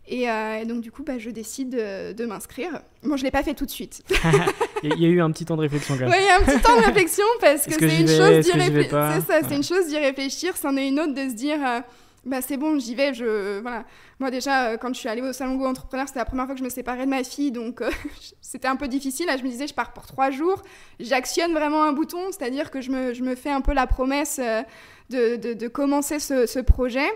Et, 0.08 0.30
euh, 0.30 0.64
donc, 0.64 0.82
du 0.82 0.90
coup, 0.90 1.04
bah, 1.04 1.18
je 1.18 1.30
décide 1.30 1.72
de, 1.72 2.26
m'inscrire. 2.26 2.82
Bon, 3.04 3.18
je 3.18 3.22
ne 3.22 3.28
l'ai 3.28 3.32
pas 3.32 3.44
fait 3.44 3.54
tout 3.54 3.66
de 3.66 3.72
suite. 3.72 4.04
il 4.84 4.98
y 4.98 5.06
a 5.06 5.10
eu 5.10 5.20
un 5.20 5.32
petit 5.32 5.44
temps 5.44 5.58
de 5.58 5.62
réflexion 5.62 5.96
quand 5.96 6.02
même. 6.02 6.12
Oui, 6.12 6.18
il 6.20 6.26
y 6.26 6.30
a 6.30 6.38
un 6.38 6.44
petit 6.44 6.62
temps 6.64 6.78
de 6.78 6.86
réflexion 6.86 7.26
parce 7.42 7.66
que, 7.66 7.74
c'est 7.74 8.00
une, 8.00 8.08
chose 8.08 8.46
d'y 8.46 8.52
réfléchir. 8.52 9.22
C'est 9.28 9.56
une 9.56 9.64
chose 9.64 9.88
d'y 9.88 9.98
réfléchir, 9.98 10.56
c'en 10.56 10.78
est 10.78 10.88
une 10.88 11.00
autre 11.00 11.14
de 11.14 11.30
se 11.30 11.36
dire. 11.36 11.58
Euh, 11.66 11.82
bah 12.28 12.42
c'est 12.42 12.58
bon, 12.58 12.78
j'y 12.78 12.94
vais. 12.94 13.14
Je, 13.14 13.60
voilà. 13.62 13.86
Moi, 14.20 14.32
déjà, 14.32 14.70
euh, 14.70 14.78
quand 14.78 14.90
je 14.94 15.00
suis 15.00 15.08
allée 15.08 15.22
au 15.22 15.32
Salon 15.32 15.56
Go 15.56 15.66
Entrepreneur, 15.66 16.08
c'était 16.08 16.20
la 16.20 16.26
première 16.26 16.46
fois 16.46 16.56
que 16.56 16.60
je 16.60 16.66
me 16.66 16.70
séparais 16.70 17.06
de 17.06 17.10
ma 17.10 17.24
fille, 17.24 17.52
donc 17.52 17.82
euh, 17.82 17.90
c'était 18.42 18.68
un 18.68 18.76
peu 18.76 18.88
difficile. 18.88 19.28
Là, 19.28 19.38
je 19.38 19.44
me 19.44 19.50
disais, 19.50 19.68
je 19.68 19.74
pars 19.74 19.94
pour 19.94 20.06
trois 20.06 20.30
jours. 20.30 20.62
J'actionne 21.00 21.54
vraiment 21.54 21.84
un 21.84 21.94
bouton, 21.94 22.20
c'est-à-dire 22.32 22.70
que 22.70 22.82
je 22.82 22.92
me, 22.92 23.14
je 23.14 23.24
me, 23.24 23.36
fais 23.36 23.50
un 23.50 23.62
peu 23.62 23.74
la 23.74 23.88
promesse 23.88 24.40
euh, 24.44 24.62
de, 25.10 25.36
de, 25.36 25.54
de, 25.54 25.68
commencer 25.68 26.20
ce, 26.20 26.46
ce, 26.46 26.60
projet. 26.60 27.08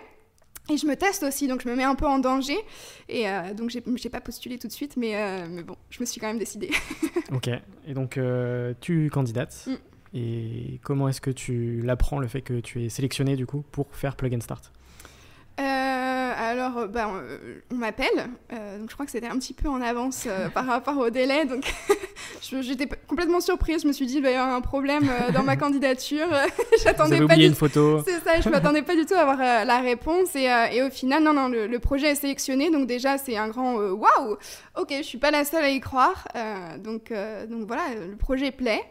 Et 0.69 0.77
je 0.77 0.85
me 0.85 0.95
teste 0.95 1.23
aussi, 1.23 1.47
donc 1.47 1.61
je 1.63 1.69
me 1.69 1.75
mets 1.75 1.83
un 1.83 1.95
peu 1.95 2.05
en 2.05 2.19
danger. 2.19 2.57
Et 3.09 3.25
donc, 3.55 3.71
j'ai, 3.71 3.83
j'ai 3.95 4.09
pas 4.09 4.21
postulé 4.21 4.57
tout 4.59 4.67
de 4.67 4.71
suite, 4.71 4.95
mais, 4.95 5.47
mais 5.49 5.63
bon, 5.63 5.75
je 5.89 5.99
me 5.99 6.05
suis 6.05 6.21
quand 6.21 6.27
même 6.27 6.37
décidée. 6.37 6.69
ok. 7.33 7.49
Et 7.87 7.93
donc, 7.93 8.19
tu 8.79 9.09
candidates. 9.09 9.67
Mm. 9.67 9.75
Et 10.13 10.79
comment 10.83 11.07
est-ce 11.07 11.21
que 11.21 11.31
tu 11.31 11.81
l'apprends, 11.81 12.19
le 12.19 12.27
fait 12.27 12.41
que 12.41 12.59
tu 12.59 12.83
es 12.83 12.89
sélectionné, 12.89 13.35
du 13.35 13.45
coup, 13.45 13.63
pour 13.71 13.87
faire 13.95 14.15
Plug 14.15 14.35
and 14.35 14.41
Start? 14.41 14.71
Euh, 15.59 16.31
alors, 16.37 16.77
euh, 16.77 16.87
bah, 16.87 17.09
on, 17.69 17.75
m'appelle, 17.75 18.29
euh, 18.53 18.79
donc 18.79 18.89
je 18.89 18.93
crois 18.93 19.05
que 19.05 19.11
c'était 19.11 19.27
un 19.27 19.37
petit 19.37 19.53
peu 19.53 19.67
en 19.67 19.81
avance 19.81 20.27
par 20.53 20.65
rapport 20.65 20.97
au 20.97 21.09
délai, 21.09 21.45
donc 21.45 21.71
j'étais 22.41 22.87
complètement 23.07 23.41
surprise. 23.41 23.81
Je 23.83 23.87
me 23.87 23.93
suis 23.93 24.05
dit, 24.05 24.15
il 24.15 24.23
va 24.23 24.31
y 24.31 24.35
avoir 24.35 24.55
un 24.55 24.61
problème 24.61 25.07
dans 25.33 25.43
ma 25.43 25.55
candidature. 25.57 26.27
j'attendais 26.83 27.17
pas 27.17 27.25
oublié 27.25 27.47
une 27.47 27.55
photo. 27.55 28.01
C'est 28.05 28.23
ça, 28.23 28.39
je 28.39 28.49
m'attendais 28.49 28.81
pas 28.81 28.95
du 28.95 29.05
tout 29.05 29.13
à 29.13 29.19
avoir 29.19 29.37
la 29.65 29.79
réponse. 29.79 30.35
Et, 30.35 30.49
et, 30.71 30.81
au 30.83 30.89
final, 30.89 31.21
non, 31.23 31.33
non, 31.33 31.49
le, 31.49 31.79
projet 31.79 32.11
est 32.11 32.15
sélectionné, 32.15 32.71
donc 32.71 32.87
déjà 32.87 33.17
c'est 33.17 33.37
un 33.37 33.49
grand 33.49 33.75
waouh. 33.75 34.37
Ok, 34.79 34.93
je 34.97 35.03
suis 35.03 35.17
pas 35.17 35.31
la 35.31 35.43
seule 35.43 35.63
à 35.63 35.69
y 35.69 35.79
croire, 35.79 36.27
donc 36.79 37.11
donc 37.49 37.67
voilà, 37.67 37.83
le 37.95 38.15
projet 38.15 38.51
plaît. 38.51 38.81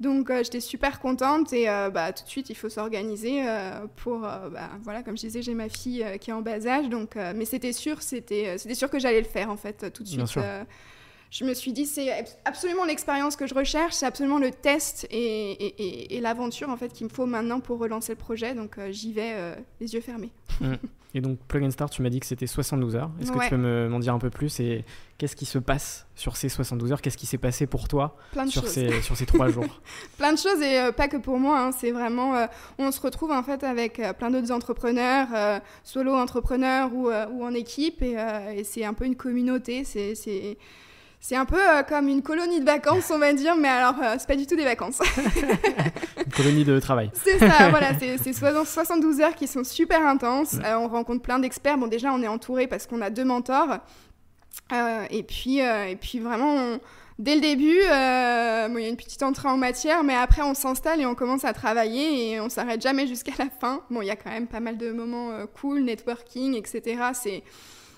Donc 0.00 0.30
euh, 0.30 0.42
j'étais 0.42 0.60
super 0.60 0.98
contente 0.98 1.52
et 1.52 1.68
euh, 1.68 1.90
bah, 1.90 2.12
tout 2.12 2.24
de 2.24 2.28
suite 2.28 2.48
il 2.48 2.54
faut 2.54 2.70
s'organiser 2.70 3.46
euh, 3.46 3.86
pour 3.96 4.20
bah, 4.20 4.70
voilà 4.82 5.02
comme 5.02 5.16
je 5.16 5.26
disais 5.26 5.42
j'ai 5.42 5.52
ma 5.52 5.68
fille 5.68 6.04
qui 6.20 6.30
est 6.30 6.32
en 6.32 6.40
bas 6.40 6.66
âge 6.66 6.88
donc 6.88 7.16
mais 7.16 7.44
c'était 7.44 7.74
sûr 7.74 8.00
c'était 8.00 8.56
c'était 8.56 8.74
sûr 8.74 8.88
que 8.88 8.98
j'allais 8.98 9.20
le 9.20 9.26
faire 9.26 9.50
en 9.50 9.58
fait 9.58 9.92
tout 9.92 10.02
de 10.02 10.08
suite 10.08 10.38
je 11.30 11.44
me 11.44 11.54
suis 11.54 11.72
dit 11.72 11.86
c'est 11.86 12.24
absolument 12.44 12.84
l'expérience 12.84 13.36
que 13.36 13.46
je 13.46 13.54
recherche, 13.54 13.94
c'est 13.94 14.06
absolument 14.06 14.38
le 14.38 14.50
test 14.50 15.06
et, 15.12 16.16
et, 16.16 16.20
l'aventure 16.20 16.70
en 16.70 16.76
fait 16.76 16.92
qu'il 16.92 17.06
me 17.06 17.08
faut 17.08 17.24
maintenant 17.24 17.60
pour 17.60 17.78
relancer 17.78 18.14
le 18.14 18.18
projet. 18.18 18.52
Donc 18.52 18.80
j'y 18.90 19.12
vais 19.12 19.54
les 19.80 19.94
yeux 19.94 20.00
fermés. 20.00 20.32
Mmh. 20.60 20.74
Et 21.14 21.20
donc 21.20 21.38
Plug 21.48 21.64
and 21.64 21.70
Start, 21.70 21.92
tu 21.92 22.02
m'as 22.02 22.08
dit 22.08 22.20
que 22.20 22.26
c'était 22.26 22.46
72 22.46 22.96
heures. 22.96 23.10
Est-ce 23.20 23.32
que 23.32 23.38
tu 23.42 23.50
peux 23.50 23.88
m'en 23.88 23.98
dire 23.98 24.14
un 24.14 24.18
peu 24.18 24.30
plus 24.30 24.60
et 24.60 24.84
qu'est-ce 25.18 25.36
qui 25.36 25.44
se 25.44 25.58
passe 25.58 26.06
sur 26.14 26.36
ces 26.36 26.48
72 26.48 26.92
heures? 26.92 27.02
Qu'est-ce 27.02 27.16
qui 27.16 27.26
s'est 27.26 27.38
passé 27.38 27.66
pour 27.66 27.88
toi 27.88 28.16
sur, 28.48 28.68
ces, 28.68 29.02
sur 29.02 29.16
ces 29.16 29.26
trois 29.26 29.48
jours? 29.50 29.80
Plein 30.18 30.32
de 30.32 30.38
choses 30.38 30.60
et 30.62 30.78
euh, 30.78 30.92
pas 30.92 31.08
que 31.08 31.16
pour 31.16 31.38
moi. 31.38 31.60
Hein. 31.60 31.72
c'est 31.72 31.90
vraiment, 31.90 32.46
on 32.78 32.92
se 32.92 33.00
retrouve 33.00 33.32
en 33.32 33.42
fait 33.42 33.64
avec 33.64 34.00
plein 34.18 34.30
d'autres 34.30 34.52
entrepreneurs, 34.52 35.60
solo 35.82 36.14
entrepreneurs 36.14 36.92
ou, 36.94 37.08
ou, 37.08 37.44
en 37.44 37.54
équipe 37.54 38.02
et, 38.02 38.16
et 38.56 38.64
c'est 38.64 38.84
un 38.84 38.94
peu 38.94 39.04
une 39.04 39.16
communauté. 39.16 39.84
C'est 39.84 40.14
c'est 41.22 41.36
un 41.36 41.44
peu 41.44 41.60
euh, 41.60 41.82
comme 41.82 42.08
une 42.08 42.22
colonie 42.22 42.60
de 42.60 42.64
vacances, 42.64 43.10
on 43.10 43.18
va 43.18 43.34
dire, 43.34 43.54
mais 43.54 43.68
alors, 43.68 43.94
euh, 44.02 44.14
c'est 44.18 44.26
pas 44.26 44.36
du 44.36 44.46
tout 44.46 44.56
des 44.56 44.64
vacances. 44.64 45.00
une 46.16 46.32
colonie 46.32 46.64
de 46.64 46.80
travail. 46.80 47.10
C'est 47.12 47.38
ça, 47.38 47.68
voilà, 47.70 47.92
c'est 47.98 48.32
72 48.32 49.20
heures 49.20 49.34
qui 49.34 49.46
sont 49.46 49.62
super 49.62 50.06
intenses. 50.06 50.54
Euh, 50.64 50.76
on 50.76 50.88
rencontre 50.88 51.20
plein 51.20 51.38
d'experts. 51.38 51.76
Bon, 51.76 51.88
déjà, 51.88 52.10
on 52.10 52.22
est 52.22 52.28
entouré 52.28 52.66
parce 52.66 52.86
qu'on 52.86 53.02
a 53.02 53.10
deux 53.10 53.24
mentors. 53.24 53.80
et, 55.10 55.22
puis, 55.22 55.58
et 55.58 55.96
puis, 56.00 56.20
vraiment, 56.20 56.78
dès 57.18 57.34
le 57.34 57.42
début, 57.42 57.80
il 57.80 57.84
y 57.84 57.86
a 57.86 58.88
une 58.88 58.96
petite 58.96 59.22
entrée 59.22 59.48
en 59.48 59.58
matière, 59.58 60.02
mais 60.02 60.16
après, 60.16 60.40
on 60.40 60.54
s'installe 60.54 61.02
et 61.02 61.06
on 61.06 61.14
commence 61.14 61.44
à 61.44 61.52
travailler 61.52 62.30
et 62.30 62.40
on 62.40 62.48
s'arrête 62.48 62.80
jamais 62.80 63.06
jusqu'à 63.06 63.32
la 63.38 63.50
fin. 63.50 63.82
Bon, 63.90 64.00
il 64.00 64.06
y 64.06 64.10
a 64.10 64.16
quand 64.16 64.30
même 64.30 64.46
pas 64.46 64.60
mal 64.60 64.78
de 64.78 64.90
moments 64.90 65.32
cool, 65.60 65.82
networking, 65.82 66.56
etc. 66.56 67.10
C'est 67.12 67.42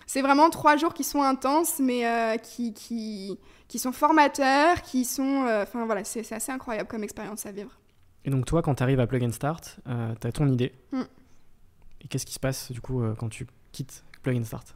c'est 0.06 0.22
vraiment 0.22 0.50
trois 0.50 0.76
jours 0.76 0.94
qui 0.94 1.04
sont 1.04 1.22
intenses, 1.22 1.78
mais 1.80 2.06
euh, 2.06 2.36
qui, 2.36 2.72
qui, 2.74 3.38
qui, 3.68 3.78
sont 3.78 3.92
formateurs, 3.92 4.82
qui 4.82 5.04
sont... 5.04 5.46
Euh, 5.46 5.62
enfin 5.62 5.84
voilà, 5.86 6.04
c'est 6.04 6.30
assez 6.32 6.52
incroyable 6.52 6.88
comme 6.88 7.04
expérience 7.04 7.46
à 7.46 7.52
vivre. 7.52 7.70
Et 8.24 8.30
donc 8.30 8.46
toi, 8.46 8.62
quand 8.62 8.76
tu 8.76 8.82
arrives 8.82 9.00
à 9.00 9.06
Plug 9.06 9.24
and 9.24 9.32
Start, 9.32 9.80
euh, 9.88 10.14
tu 10.20 10.26
as 10.26 10.32
ton 10.32 10.48
idée. 10.48 10.72
Mm. 10.92 11.02
Et 12.02 12.08
qu'est-ce 12.08 12.26
qui 12.26 12.34
se 12.34 12.40
passe 12.40 12.72
du 12.72 12.80
coup 12.80 13.02
quand 13.18 13.28
tu 13.28 13.46
quittes 13.72 14.04
Plug 14.22 14.36
and 14.36 14.44
Start? 14.44 14.74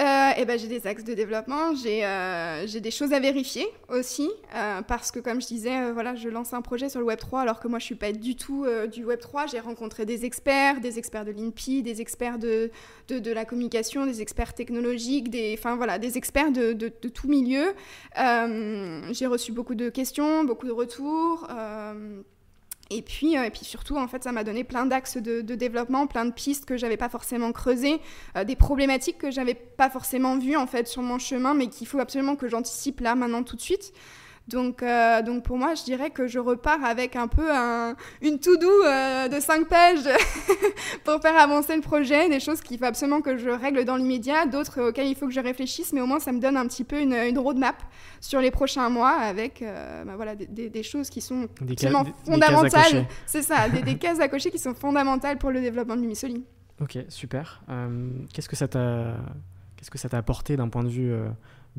Euh, 0.00 0.30
eh 0.36 0.44
ben, 0.44 0.58
J'ai 0.58 0.68
des 0.68 0.86
axes 0.86 1.04
de 1.04 1.14
développement, 1.14 1.74
j'ai 1.74 2.04
euh, 2.04 2.66
des 2.66 2.90
choses 2.90 3.12
à 3.12 3.20
vérifier 3.20 3.66
aussi, 3.88 4.30
euh, 4.54 4.80
parce 4.82 5.10
que 5.10 5.20
comme 5.20 5.40
je 5.40 5.46
disais, 5.46 5.92
voilà, 5.92 6.14
je 6.14 6.28
lance 6.28 6.54
un 6.54 6.62
projet 6.62 6.88
sur 6.88 7.00
le 7.00 7.06
Web3 7.06 7.40
alors 7.40 7.60
que 7.60 7.68
moi 7.68 7.78
je 7.78 7.84
ne 7.84 7.86
suis 7.86 7.94
pas 7.94 8.12
du 8.12 8.34
tout 8.34 8.66
du 8.90 9.04
Web3. 9.04 9.50
J'ai 9.50 9.60
rencontré 9.60 10.06
des 10.06 10.24
experts, 10.24 10.80
des 10.80 10.98
experts 10.98 11.24
de 11.24 11.32
l'INPI, 11.32 11.82
des 11.82 12.00
experts 12.00 12.38
de, 12.38 12.70
de, 13.08 13.32
la 13.32 13.44
communication, 13.44 14.06
des 14.06 14.22
experts 14.22 14.54
technologiques, 14.54 15.30
des, 15.30 15.58
voilà, 15.62 15.98
des 15.98 16.16
experts 16.16 16.52
de, 16.52 16.72
de, 16.72 16.90
de 17.00 17.08
tout 17.08 17.28
milieu. 17.28 17.74
j'ai 18.16 19.26
reçu 19.26 19.52
beaucoup 19.52 19.74
de 19.74 19.88
questions, 19.88 20.44
beaucoup 20.44 20.66
de 20.66 20.72
retours. 20.72 21.46
Et 22.90 23.02
puis, 23.02 23.38
euh, 23.38 23.44
et 23.44 23.50
puis 23.50 23.64
surtout, 23.64 23.96
en 23.96 24.08
fait, 24.08 24.24
ça 24.24 24.32
m'a 24.32 24.42
donné 24.42 24.64
plein 24.64 24.84
d'axes 24.84 25.16
de, 25.16 25.40
développement, 25.42 26.06
plein 26.08 26.24
de 26.24 26.32
pistes 26.32 26.64
que 26.64 26.76
j'avais 26.76 26.96
pas 26.96 27.08
forcément 27.08 27.52
creusées, 27.52 28.00
euh, 28.36 28.44
des 28.44 28.56
problématiques 28.56 29.18
que 29.18 29.30
j'avais 29.30 29.54
pas 29.54 29.88
forcément 29.88 30.36
vues 30.38 30.56
en 30.56 30.66
fait 30.66 30.88
sur 30.88 31.02
mon 31.02 31.18
chemin, 31.18 31.54
mais 31.54 31.68
qu'il 31.68 31.86
faut 31.86 32.00
absolument 32.00 32.34
que 32.34 32.48
j'anticipe 32.48 33.00
là, 33.00 33.14
maintenant, 33.14 33.44
tout 33.44 33.56
de 33.56 33.60
suite. 33.60 33.92
Donc, 34.50 34.82
euh, 34.82 35.22
donc 35.22 35.44
pour 35.44 35.56
moi, 35.56 35.74
je 35.74 35.84
dirais 35.84 36.10
que 36.10 36.26
je 36.26 36.38
repars 36.38 36.84
avec 36.84 37.14
un 37.14 37.28
peu 37.28 37.48
une 38.20 38.40
to-do 38.40 38.68
euh, 38.84 39.28
de 39.28 39.38
5 39.38 39.68
pages 39.68 40.08
pour 41.04 41.20
faire 41.20 41.38
avancer 41.38 41.76
le 41.76 41.82
projet, 41.82 42.28
des 42.28 42.40
choses 42.40 42.60
qu'il 42.60 42.78
faut 42.78 42.84
absolument 42.84 43.20
que 43.20 43.36
je 43.36 43.48
règle 43.48 43.84
dans 43.84 43.96
l'immédiat, 43.96 44.46
d'autres 44.46 44.88
auxquelles 44.88 45.06
il 45.06 45.14
faut 45.14 45.26
que 45.26 45.32
je 45.32 45.40
réfléchisse, 45.40 45.92
mais 45.92 46.00
au 46.00 46.06
moins 46.06 46.18
ça 46.18 46.32
me 46.32 46.40
donne 46.40 46.56
un 46.56 46.66
petit 46.66 46.84
peu 46.84 47.00
une, 47.00 47.14
une 47.14 47.38
roadmap 47.38 47.76
sur 48.20 48.40
les 48.40 48.50
prochains 48.50 48.90
mois 48.90 49.12
avec 49.12 49.62
euh, 49.62 50.04
bah 50.04 50.14
voilà, 50.16 50.34
des, 50.34 50.68
des, 50.68 50.82
choses 50.82 51.10
qui 51.10 51.20
sont 51.20 51.48
absolument 51.70 52.04
fondamentales. 52.24 53.06
C'est 53.26 53.42
ça, 53.42 53.68
des, 53.68 53.82
des, 53.82 53.98
cases 53.98 54.18
à 54.18 54.28
cocher 54.28 54.50
qui 54.50 54.58
sont 54.58 54.74
fondamentales 54.74 55.38
pour 55.38 55.50
le 55.50 55.60
développement 55.60 55.94
de 55.94 56.00
Mimissoli. 56.00 56.44
Ok, 56.80 56.98
super. 57.08 57.62
Qu'est-ce 58.32 58.48
que 58.48 58.56
ça 58.56 58.66
t'a 58.66 59.16
Qu'est-ce 59.76 59.90
que 59.90 59.98
ça 59.98 60.10
t'a 60.10 60.18
apporté 60.18 60.56
d'un 60.56 60.68
point 60.68 60.84
de 60.84 60.88
vue 60.88 61.14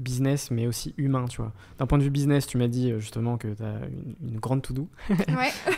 business, 0.02 0.52
mais 0.52 0.68
aussi 0.68 0.94
humain, 0.98 1.26
tu 1.30 1.38
vois. 1.38 1.54
D'un 1.80 1.86
point 1.86 1.98
de 1.98 2.04
vue 2.04 2.10
business, 2.10 2.48
tu 2.48 2.58
m'as 2.58 2.68
dit 2.68 2.92
euh, 2.92 3.00
justement 3.00 3.38
que 3.38 3.50
tu 3.50 3.64
as 3.64 3.76
une, 4.22 4.40
grande 4.40 4.62
to-do. 4.62 4.90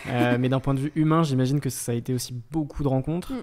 Euh, 0.06 0.36
mais 0.38 0.48
d'un 0.48 0.60
point 0.60 0.74
de 0.74 0.80
vue 0.80 0.92
humain, 0.96 1.22
j'imagine 1.22 1.60
que 1.60 1.70
ça 1.70 1.92
a 1.92 1.94
été 1.94 2.12
aussi 2.12 2.34
beaucoup 2.50 2.82
de 2.82 2.88
rencontres, 2.88 3.32
mm. 3.32 3.42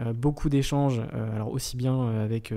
euh, 0.00 0.12
beaucoup 0.12 0.48
d'échanges, 0.48 1.00
alors 1.34 1.50
aussi 1.50 1.76
bien 1.76 2.08
avec 2.22 2.52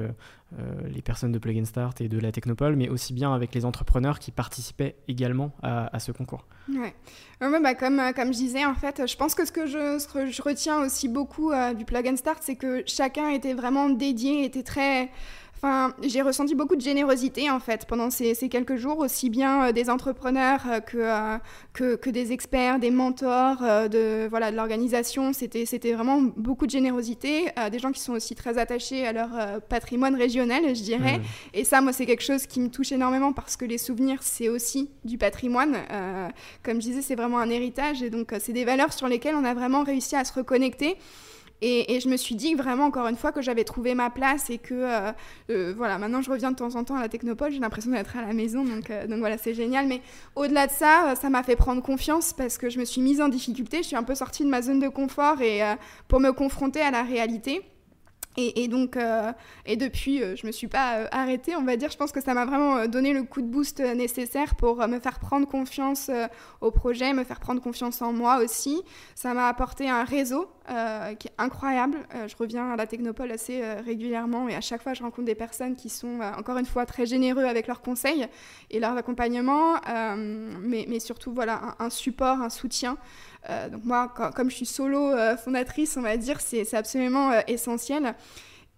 les 0.87 1.01
personnes 1.01 1.31
de 1.31 1.39
Plug 1.39 1.57
and 1.57 1.65
Start 1.65 2.01
et 2.01 2.07
de 2.07 2.19
la 2.19 2.31
Technopole, 2.31 2.75
mais 2.75 2.89
aussi 2.89 3.13
bien 3.13 3.33
avec 3.33 3.53
les 3.55 3.65
entrepreneurs 3.65 4.19
qui 4.19 4.31
participaient 4.31 4.95
également 5.07 5.51
à, 5.63 5.99
ce 5.99 6.11
concours. 6.11 6.45
Ouais. 6.69 6.93
bah, 7.39 7.75
comme, 7.75 8.01
comme 8.15 8.33
je 8.33 8.37
disais, 8.37 8.65
en 8.65 8.75
fait, 8.75 9.07
je 9.07 9.15
pense 9.15 9.35
que 9.35 9.45
ce 9.45 9.51
que 9.51 9.65
je, 9.65 9.99
ce 9.99 10.07
que 10.07 10.27
je 10.27 10.41
retiens 10.41 10.81
aussi 10.81 11.07
beaucoup 11.07 11.51
du 11.77 11.85
Plug 11.85 12.07
and 12.07 12.17
Start, 12.17 12.39
c'est 12.41 12.55
que 12.55 12.83
chacun 12.85 13.29
était 13.29 13.53
vraiment 13.53 13.89
dédié, 13.89 14.45
était 14.45 14.63
très 14.63 15.09
j'ai 16.03 16.21
ressenti 16.21 16.55
beaucoup 16.55 16.75
de 16.75 16.81
générosité 16.81 17.49
en 17.49 17.59
fait 17.59 17.85
pendant 17.85 18.09
ces, 18.09 18.35
quelques 18.49 18.75
jours, 18.75 18.99
aussi 18.99 19.29
bien 19.29 19.65
euh, 19.65 19.71
des 19.71 19.89
entrepreneurs 19.89 20.61
euh, 20.67 20.79
euh, 20.95 21.37
que, 21.73 21.95
que, 21.95 22.09
des 22.09 22.31
experts, 22.31 22.79
des 22.79 22.91
mentors 22.91 23.61
de 23.89 24.27
voilà 24.29 24.51
de 24.51 24.55
l'organisation. 24.55 25.33
C'était 25.33 25.65
c'était 25.65 25.93
vraiment 25.93 26.21
beaucoup 26.21 26.65
de 26.65 26.71
générosité, 26.71 27.45
des 27.71 27.79
gens 27.79 27.91
qui 27.91 27.99
sont 27.99 28.13
aussi 28.13 28.35
très 28.35 28.57
attachés 28.57 29.05
à 29.05 29.13
leur 29.13 29.61
patrimoine 29.69 30.15
régional, 30.15 30.75
je 30.75 30.81
dirais. 30.81 31.17
Mmh. 31.17 31.23
Et 31.53 31.63
ça, 31.63 31.81
moi, 31.81 31.93
c'est 31.93 32.05
quelque 32.05 32.23
chose 32.23 32.45
qui 32.47 32.59
me 32.59 32.69
touche 32.69 32.91
énormément 32.91 33.33
parce 33.33 33.57
que 33.57 33.65
les 33.65 33.77
souvenirs, 33.77 34.19
c'est 34.21 34.49
aussi 34.49 34.89
du 35.03 35.17
patrimoine. 35.17 35.75
comme 36.63 36.75
je 36.75 36.87
disais, 36.87 37.01
c'est 37.01 37.15
vraiment 37.15 37.39
un 37.39 37.49
héritage 37.49 38.01
et 38.03 38.09
donc 38.09 38.33
c'est 38.39 38.53
des 38.53 38.65
valeurs 38.65 38.93
sur 38.93 39.07
lesquelles 39.07 39.35
on 39.35 39.43
a 39.43 39.53
vraiment 39.53 39.83
réussi 39.83 40.15
à 40.15 40.23
se 40.23 40.33
reconnecter. 40.33 40.97
Et, 41.61 41.99
je 41.99 42.09
me 42.09 42.17
suis 42.17 42.35
dit 42.35 42.53
vraiment, 42.53 42.85
encore 42.85 43.07
une 43.07 43.15
fois, 43.15 43.31
que 43.31 43.41
j'avais 43.41 43.63
trouvé 43.63 43.95
ma 43.95 44.09
place 44.09 44.49
et 44.49 44.57
que, 44.57 44.73
euh, 44.73 45.11
euh, 45.49 45.73
voilà, 45.75 45.97
maintenant 45.97 46.21
je 46.21 46.29
reviens 46.29 46.51
de 46.51 46.55
temps 46.55 46.75
en 46.75 46.83
temps 46.83 46.95
à 46.95 47.01
la 47.01 47.09
Technopole, 47.09 47.51
j'ai 47.51 47.59
l'impression 47.59 47.91
d'être 47.91 48.17
à 48.17 48.21
la 48.21 48.33
maison, 48.33 48.63
donc, 48.63 48.89
euh, 48.89 49.07
donc 49.07 49.19
voilà, 49.19 49.37
c'est 49.37 49.53
génial. 49.53 49.87
Mais 49.87 50.01
au-delà 50.35 50.67
de 50.67 50.71
ça, 50.71 51.15
ça 51.19 51.29
m'a 51.29 51.43
fait 51.43 51.55
prendre 51.55 51.81
confiance 51.81 52.33
parce 52.33 52.57
que 52.57 52.69
je 52.69 52.79
me 52.79 52.85
suis 52.85 53.01
mise 53.01 53.21
en 53.21 53.29
difficulté, 53.29 53.77
je 53.77 53.87
suis 53.87 53.95
un 53.95 54.03
peu 54.03 54.15
sortie 54.15 54.43
de 54.43 54.49
ma 54.49 54.61
zone 54.61 54.79
de 54.79 54.89
confort 54.89 55.41
et 55.41 55.61
pour 56.07 56.19
me 56.19 56.31
confronter 56.31 56.81
à 56.81 56.91
la 56.91 57.03
réalité. 57.03 57.61
Et, 58.37 58.67
donc, 58.67 58.97
euh, 58.97 59.31
et 59.65 59.77
depuis, 59.77 60.21
euh, 60.21 60.35
je 60.35 60.45
me 60.45 60.51
suis 60.51 60.67
pas 60.67 60.97
euh, 60.97 61.07
arrêtée, 61.11 61.55
on 61.55 61.63
va 61.63 61.77
dire. 61.77 61.89
Je 61.89 61.97
pense 61.97 62.11
que 62.11 62.21
ça 62.21 62.33
m'a 62.33 62.45
vraiment 62.45 62.85
donné 62.87 63.13
le 63.13 63.23
coup 63.23 63.41
de 63.41 63.47
boost 63.47 63.79
nécessaire 63.79 64.55
pour 64.55 64.85
me 64.87 64.99
faire 64.99 65.19
prendre 65.19 65.47
confiance 65.47 66.11
au 66.59 66.71
projet, 66.71 67.13
me 67.13 67.23
faire 67.23 67.39
prendre 67.39 67.61
confiance 67.61 68.01
en 68.01 68.11
moi 68.11 68.43
aussi. 68.43 68.81
Ça 69.15 69.33
m'a 69.33 69.47
apporté 69.47 69.89
un 69.89 70.03
réseau 70.03 70.49
qui 71.19 71.27
est 71.27 71.33
incroyable. 71.37 71.99
je 72.27 72.35
reviens 72.35 72.71
à 72.71 72.75
la 72.75 72.87
Technopole 72.87 73.31
assez 73.31 73.61
régulièrement 73.85 74.49
et 74.49 74.55
à 74.55 74.61
chaque 74.61 74.81
fois, 74.81 74.93
je 74.93 75.03
rencontre 75.03 75.25
des 75.25 75.35
personnes 75.35 75.75
qui 75.75 75.89
sont, 75.89 76.19
encore 76.37 76.57
une 76.57 76.65
fois, 76.65 76.85
très 76.85 77.05
généreux 77.05 77.45
avec 77.45 77.67
leurs 77.67 77.81
conseils 77.81 78.27
et 78.71 78.79
leur 78.79 78.97
accompagnement, 78.97 79.75
mais, 80.61 80.99
surtout, 80.99 81.33
voilà, 81.33 81.75
un, 81.79 81.89
support, 81.89 82.41
un 82.41 82.49
soutien. 82.49 82.97
Donc 83.71 83.83
moi, 83.83 84.13
comme 84.35 84.49
je 84.49 84.55
suis 84.55 84.65
solo 84.65 85.11
fondatrice, 85.37 85.97
on 85.97 86.01
va 86.01 86.17
dire, 86.17 86.39
c'est 86.41 86.73
absolument 86.73 87.31
essentiel. 87.47 88.15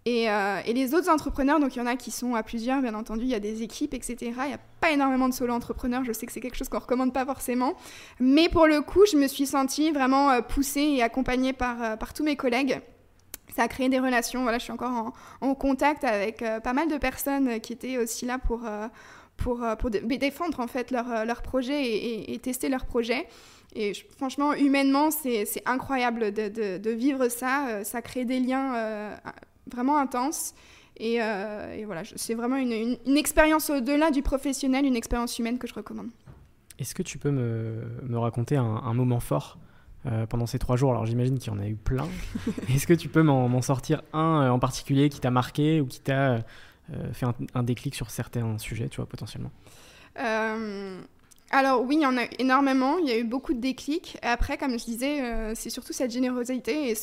Euh, 0.08 0.62
et, 0.66 0.74
les 0.74 0.94
autres 0.94 1.10
entrepreneurs, 1.10 1.60
donc 1.60 1.76
il 1.76 1.80
y 1.80 1.82
en 1.82 1.86
a 1.86 1.96
qui 1.96 2.12
sont 2.12 2.36
à 2.36 2.44
plusieurs, 2.44 2.82
bien 2.82 2.94
entendu, 2.94 3.24
il 3.24 3.30
y 3.30 3.36
a 3.36 3.40
des 3.40 3.62
équipes, 3.62 3.94
etc. 3.94 4.16
Il 4.22 4.48
n'y 4.48 4.54
a 4.54 4.60
pas 4.80 4.92
énormément 4.92 5.28
de 5.28 5.34
solo-entrepreneurs, 5.34 6.06
je 6.06 6.14
sais 6.14 6.26
que 6.26 6.32
c'est 6.32 6.40
quelque 6.40 6.56
chose 6.56 6.70
qu'on 6.70 6.78
ne 6.78 6.82
recommande 6.82 7.14
pas 7.14 7.26
forcément. 7.26 7.74
Mais 8.20 8.48
pour 8.48 8.68
le 8.68 8.82
coup, 8.82 9.06
je 9.12 9.18
me 9.18 9.28
suis 9.28 9.46
sentie 9.46 9.92
vraiment 9.92 10.30
euh, 10.30 10.42
poussée 10.42 10.82
et 10.82 11.04
accompagnée 11.04 11.52
par, 11.52 11.84
euh, 11.84 11.96
tous 12.16 12.24
mes 12.24 12.38
collègues. 12.38 12.80
Ça 13.56 13.64
a 13.64 13.68
créé 13.68 13.90
des 13.90 14.00
relations, 14.00 14.44
voilà, 14.44 14.60
je 14.60 14.64
suis 14.64 14.72
encore 14.72 15.14
en, 15.42 15.56
contact 15.56 16.04
avec 16.04 16.44
pas 16.64 16.74
mal 16.74 16.90
de 16.90 16.98
personnes 16.98 17.60
qui 17.60 17.74
étaient 17.74 17.98
aussi 17.98 18.26
là 18.26 18.38
pour, 18.38 18.62
pour, 19.38 19.90
défendre 19.90 20.60
en 20.60 20.68
fait 20.68 20.92
leur, 20.92 21.26
leur 21.26 21.42
projet 21.42 21.84
et, 21.84 22.34
et, 22.34 22.40
tester 22.40 22.70
leur 22.70 22.86
projet. 22.86 23.26
Et 23.76 23.94
franchement, 24.16 24.54
humainement, 24.54 25.12
c'est 25.12 25.46
incroyable 25.66 26.32
de, 26.32 26.48
de, 26.48 26.78
de, 26.78 26.90
vivre 26.92 27.28
ça. 27.30 27.84
ça 27.84 28.02
crée 28.02 28.26
des 28.26 28.40
liens 28.40 29.14
vraiment 29.70 29.98
intense. 29.98 30.54
Et, 31.00 31.22
euh, 31.22 31.84
voilà, 31.86 32.02
c'est 32.16 32.34
vraiment 32.34 32.56
une, 32.58 32.98
une, 33.06 33.18
expérience 33.18 33.70
au-delà 33.70 34.10
du 34.10 34.24
professionnel, 34.24 34.86
une 34.86 34.96
expérience 34.96 35.38
humaine 35.38 35.60
que 35.60 35.68
je 35.68 35.74
recommande. 35.74 36.10
Est-ce 36.80 36.96
que 36.96 37.04
tu 37.04 37.18
peux 37.18 37.32
me, 37.32 37.84
me 38.04 38.18
raconter 38.18 38.56
un, 38.56 38.94
moment 38.94 39.20
fort 39.20 39.58
euh, 40.06 40.26
pendant 40.26 40.48
ces 40.48 40.58
trois 40.58 40.76
jours? 40.76 40.92
Alors 40.92 41.06
j'imagine 41.06 41.38
qu'il 41.38 41.54
y 41.54 41.56
en 41.56 41.60
a 41.60 41.68
eu 41.68 41.76
plein. 41.76 42.08
Est-ce 42.70 42.88
que 42.88 42.94
tu 42.94 43.10
peux 43.10 43.22
m'en 43.22 43.62
sortir 43.62 44.02
un 44.14 44.44
euh, 44.44 44.50
en 44.50 44.60
particulier 44.60 45.10
qui 45.10 45.20
t'a 45.20 45.32
marqué 45.32 45.82
ou 45.82 45.86
qui 45.86 46.00
t'a 46.00 46.44
fait 47.12 47.26
un, 47.54 47.64
déclic 47.64 47.94
sur 47.96 48.10
certains 48.10 48.58
sujets, 48.58 48.88
tu 48.88 48.98
vois, 48.98 49.08
potentiellement? 49.08 49.52
Alors 51.50 51.82
oui, 51.84 51.96
il 51.96 52.02
y 52.02 52.06
en 52.06 52.18
a 52.18 52.24
énormément, 52.40 52.98
il 52.98 53.08
y 53.08 53.12
a 53.12 53.18
eu 53.18 53.24
beaucoup 53.24 53.54
de 53.54 53.60
déclics. 53.60 54.18
Après, 54.22 54.58
comme 54.58 54.78
je 54.78 54.84
disais, 54.84 55.54
c'est 55.56 55.70
surtout 55.70 55.94
cette 55.94 56.12
générosité 56.12 56.90
et 56.90 56.96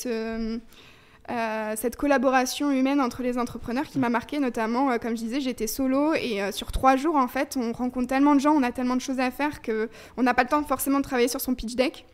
euh, 1.31 1.73
cette 1.77 1.97
collaboration 1.97 2.71
humaine 2.71 3.01
entre 3.01 3.23
les 3.23 3.39
entrepreneurs 3.39 3.87
qui 3.87 3.99
m'a 3.99 4.11
marqué 4.11 4.41
notamment, 4.41 4.91
euh, 4.91 4.99
comme 4.99 5.17
je 5.17 5.23
disais, 5.23 5.41
j'étais 5.41 5.67
solo 5.67 6.13
et 6.13 6.43
euh, 6.43 6.53
sur 6.53 6.71
trois 6.71 6.97
jours 6.97 7.17
en 7.17 7.29
fait, 7.29 7.57
on 7.59 7.73
rencontre 7.73 8.09
tellement 8.09 8.35
de 8.35 8.41
gens, 8.41 8.53
on 8.53 8.63
a 8.63 8.73
tellement 8.73 8.95
de 8.95 9.01
choses 9.01 9.21
à 9.21 9.31
faire 9.31 9.63
que 9.63 9.89
on 10.19 10.23
n'a 10.23 10.35
pas 10.35 10.43
le 10.43 10.51
temps 10.51 10.63
forcément 10.65 10.99
de 10.99 11.05
travailler 11.05 11.29
sur 11.29 11.41
son 11.41 11.55
pitch 11.55 11.77
deck. 11.77 12.05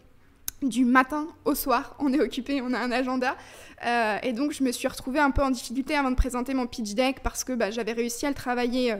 Du 0.62 0.84
matin 0.84 1.26
au 1.44 1.56
soir, 1.56 1.96
on 1.98 2.12
est 2.12 2.20
occupé, 2.20 2.62
on 2.62 2.72
a 2.72 2.78
un 2.78 2.92
agenda. 2.92 3.36
et 4.22 4.32
donc, 4.32 4.52
je 4.52 4.62
me 4.62 4.70
suis 4.70 4.86
retrouvée 4.86 5.18
un 5.18 5.32
peu 5.32 5.42
en 5.42 5.50
difficulté 5.50 5.96
avant 5.96 6.10
de 6.10 6.16
présenter 6.16 6.54
mon 6.54 6.66
pitch 6.66 6.94
deck 6.94 7.20
parce 7.24 7.42
que 7.42 7.52
bah, 7.54 7.70
j'avais 7.72 7.92
réussi 7.92 8.26
à 8.26 8.28
le 8.28 8.34
travailler 8.34 8.94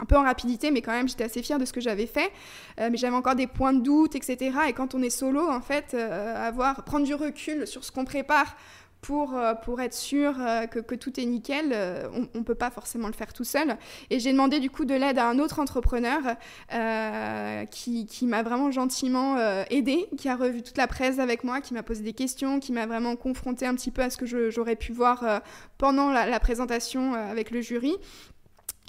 un 0.00 0.04
peu 0.04 0.16
en 0.16 0.22
rapidité, 0.22 0.70
mais 0.70 0.82
quand 0.82 0.92
même, 0.92 1.08
j'étais 1.08 1.24
assez 1.24 1.42
fière 1.42 1.58
de 1.58 1.64
ce 1.64 1.72
que 1.72 1.80
j'avais 1.80 2.06
fait. 2.06 2.30
mais 2.78 2.96
j'avais 2.96 3.16
encore 3.16 3.34
des 3.34 3.46
points 3.48 3.72
de 3.72 3.80
doute, 3.80 4.14
etc. 4.14 4.56
Et 4.68 4.72
quand 4.72 4.94
on 4.94 5.02
est 5.02 5.10
solo, 5.10 5.48
en 5.48 5.60
fait, 5.60 5.94
avoir, 5.94 6.84
prendre 6.84 7.04
du 7.04 7.14
recul 7.14 7.66
sur 7.66 7.84
ce 7.84 7.90
qu'on 7.90 8.04
prépare, 8.04 8.56
pour, 9.00 9.34
euh, 9.34 9.54
pour 9.54 9.80
être 9.80 9.94
sûr 9.94 10.34
euh, 10.40 10.66
que, 10.66 10.80
que, 10.80 10.94
tout 10.94 11.18
est 11.20 11.24
nickel, 11.24 11.70
euh, 11.72 12.08
on 12.34 12.38
ne 12.38 12.44
peut 12.44 12.54
pas 12.54 12.70
forcément 12.70 13.06
le 13.06 13.12
faire 13.12 13.32
tout 13.32 13.44
seul. 13.44 13.76
Et 14.10 14.18
j'ai 14.18 14.32
demandé 14.32 14.60
du 14.60 14.70
coup 14.70 14.84
de 14.84 14.94
l'aide 14.94 15.18
à 15.18 15.28
un 15.28 15.38
autre 15.38 15.60
entrepreneur 15.60 16.18
qui, 17.70 18.06
qui 18.06 18.26
m'a 18.26 18.42
vraiment 18.42 18.70
gentiment 18.70 19.36
aidé, 19.70 20.06
qui 20.16 20.28
a 20.28 20.36
revu 20.36 20.62
toute 20.62 20.76
la 20.76 20.86
presse 20.86 21.18
avec 21.18 21.44
moi, 21.44 21.60
qui 21.60 21.74
m'a 21.74 21.82
posé 21.82 22.02
des 22.02 22.12
questions, 22.12 22.60
qui 22.60 22.72
m'a 22.72 22.86
vraiment 22.86 23.16
confronté 23.16 23.66
un 23.66 23.74
petit 23.74 23.90
peu 23.90 24.02
à 24.02 24.10
ce 24.10 24.16
que 24.16 24.50
j'aurais 24.50 24.76
pu 24.76 24.92
voir 24.92 25.42
pendant 25.78 26.10
la 26.10 26.40
présentation 26.40 27.14
avec 27.14 27.50
le 27.50 27.60
jury. 27.60 27.94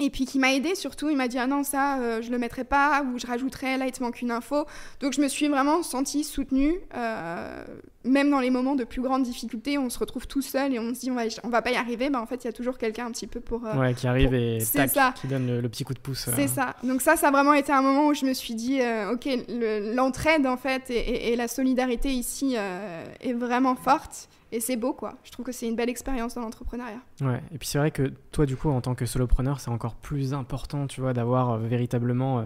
Et 0.02 0.10
puis 0.10 0.26
qui 0.26 0.40
m'a 0.40 0.54
aidé 0.54 0.76
surtout, 0.76 1.10
il 1.10 1.18
m'a 1.18 1.28
dit 1.28 1.38
ah 1.38 1.48
non 1.48 1.64
ça 1.64 2.00
euh, 2.00 2.22
je 2.22 2.32
le 2.32 2.38
mettrai 2.38 2.64
pas 2.64 3.04
ou 3.04 3.20
je 3.20 3.28
rajouterai 3.28 3.78
là 3.78 3.86
il 3.86 3.92
te 3.92 4.02
manque 4.02 4.22
une 4.22 4.32
info. 4.32 4.66
Donc 5.02 5.14
je 5.14 5.22
me 5.22 5.28
suis 5.28 5.48
vraiment 5.48 5.84
sentie 5.84 6.24
soutenue, 6.24 6.76
euh, 6.96 7.64
même 8.06 8.30
dans 8.30 8.40
les 8.40 8.50
moments 8.50 8.76
de 8.76 8.84
plus 8.84 9.02
grande 9.02 9.24
difficulté, 9.24 9.78
on 9.78 9.90
se 9.90 10.00
retrouve 10.00 10.28
tout 10.28 10.42
seul 10.42 10.74
et 10.74 10.80
on 10.80 10.94
se 10.94 11.02
dit 11.02 11.12
on 11.12 11.16
va, 11.16 11.24
on 11.44 11.50
va 11.50 11.62
pas 11.62 11.72
y 11.72 11.76
arriver, 11.76 12.10
bah 12.10 12.22
en 12.22 12.26
fait 12.26 12.44
il 12.44 12.48
y 12.48 12.50
a 12.50 12.54
toujours 12.54 12.78
quelqu'un 12.78 13.08
un 13.08 13.12
petit 13.12 13.28
peu 13.28 13.40
pour 13.40 13.66
euh, 13.66 13.76
ouais 13.76 13.94
qui 13.94 14.08
arrive 14.08 14.34
et 14.34 14.60
tac, 14.74 14.90
ça. 14.92 15.14
qui 15.20 15.28
donne 15.28 15.60
le, 15.60 15.70
petit 15.70 15.84
coup 15.84 15.94
de 15.94 16.00
pouce. 16.00 16.30
C'est 16.36 16.48
ça. 16.48 16.76
Donc 16.84 17.02
ça 17.02 17.16
ça 17.16 17.28
a 17.28 17.32
vraiment 17.32 17.54
été 17.54 17.72
un 17.72 17.82
moment 17.82 18.08
où 18.08 18.14
je 18.14 18.26
me 18.26 18.34
suis 18.34 18.56
dit 18.56 18.80
ok 19.12 19.28
l'entraide 19.96 20.48
en 20.48 20.58
fait 20.58 20.90
et, 20.90 21.32
et, 21.32 21.36
la 21.36 21.48
solidarité 21.48 22.10
ici 22.10 22.56
est 23.22 23.34
vraiment 23.34 23.76
forte 23.76 24.30
et 24.52 24.60
c'est 24.60 24.76
beau 24.76 24.94
quoi. 24.94 25.16
Je 25.24 25.32
trouve 25.32 25.46
que 25.46 25.52
c'est 25.52 25.68
une 25.68 25.76
belle 25.76 25.90
expérience 25.90 26.36
dans 26.36 26.42
l'entrepreneuriat. 26.42 27.02
Ouais, 27.22 27.42
et 27.54 27.58
puis 27.58 27.68
c'est 27.68 27.78
vrai 27.78 27.92
que 27.92 28.14
toi 28.32 28.46
du 28.46 28.56
coup 28.56 28.70
en 28.70 28.82
tant 28.82 28.96
que 28.96 29.06
solopreneur, 29.06 29.60
c'est 29.60 29.70
encore 29.70 29.96
plus 29.96 30.34
important, 30.34 30.88
tu 30.88 31.02
vois, 31.02 31.14
d'avoir 31.14 31.52
euh, 31.52 31.58
véritablement 31.60 32.40
euh, 32.40 32.44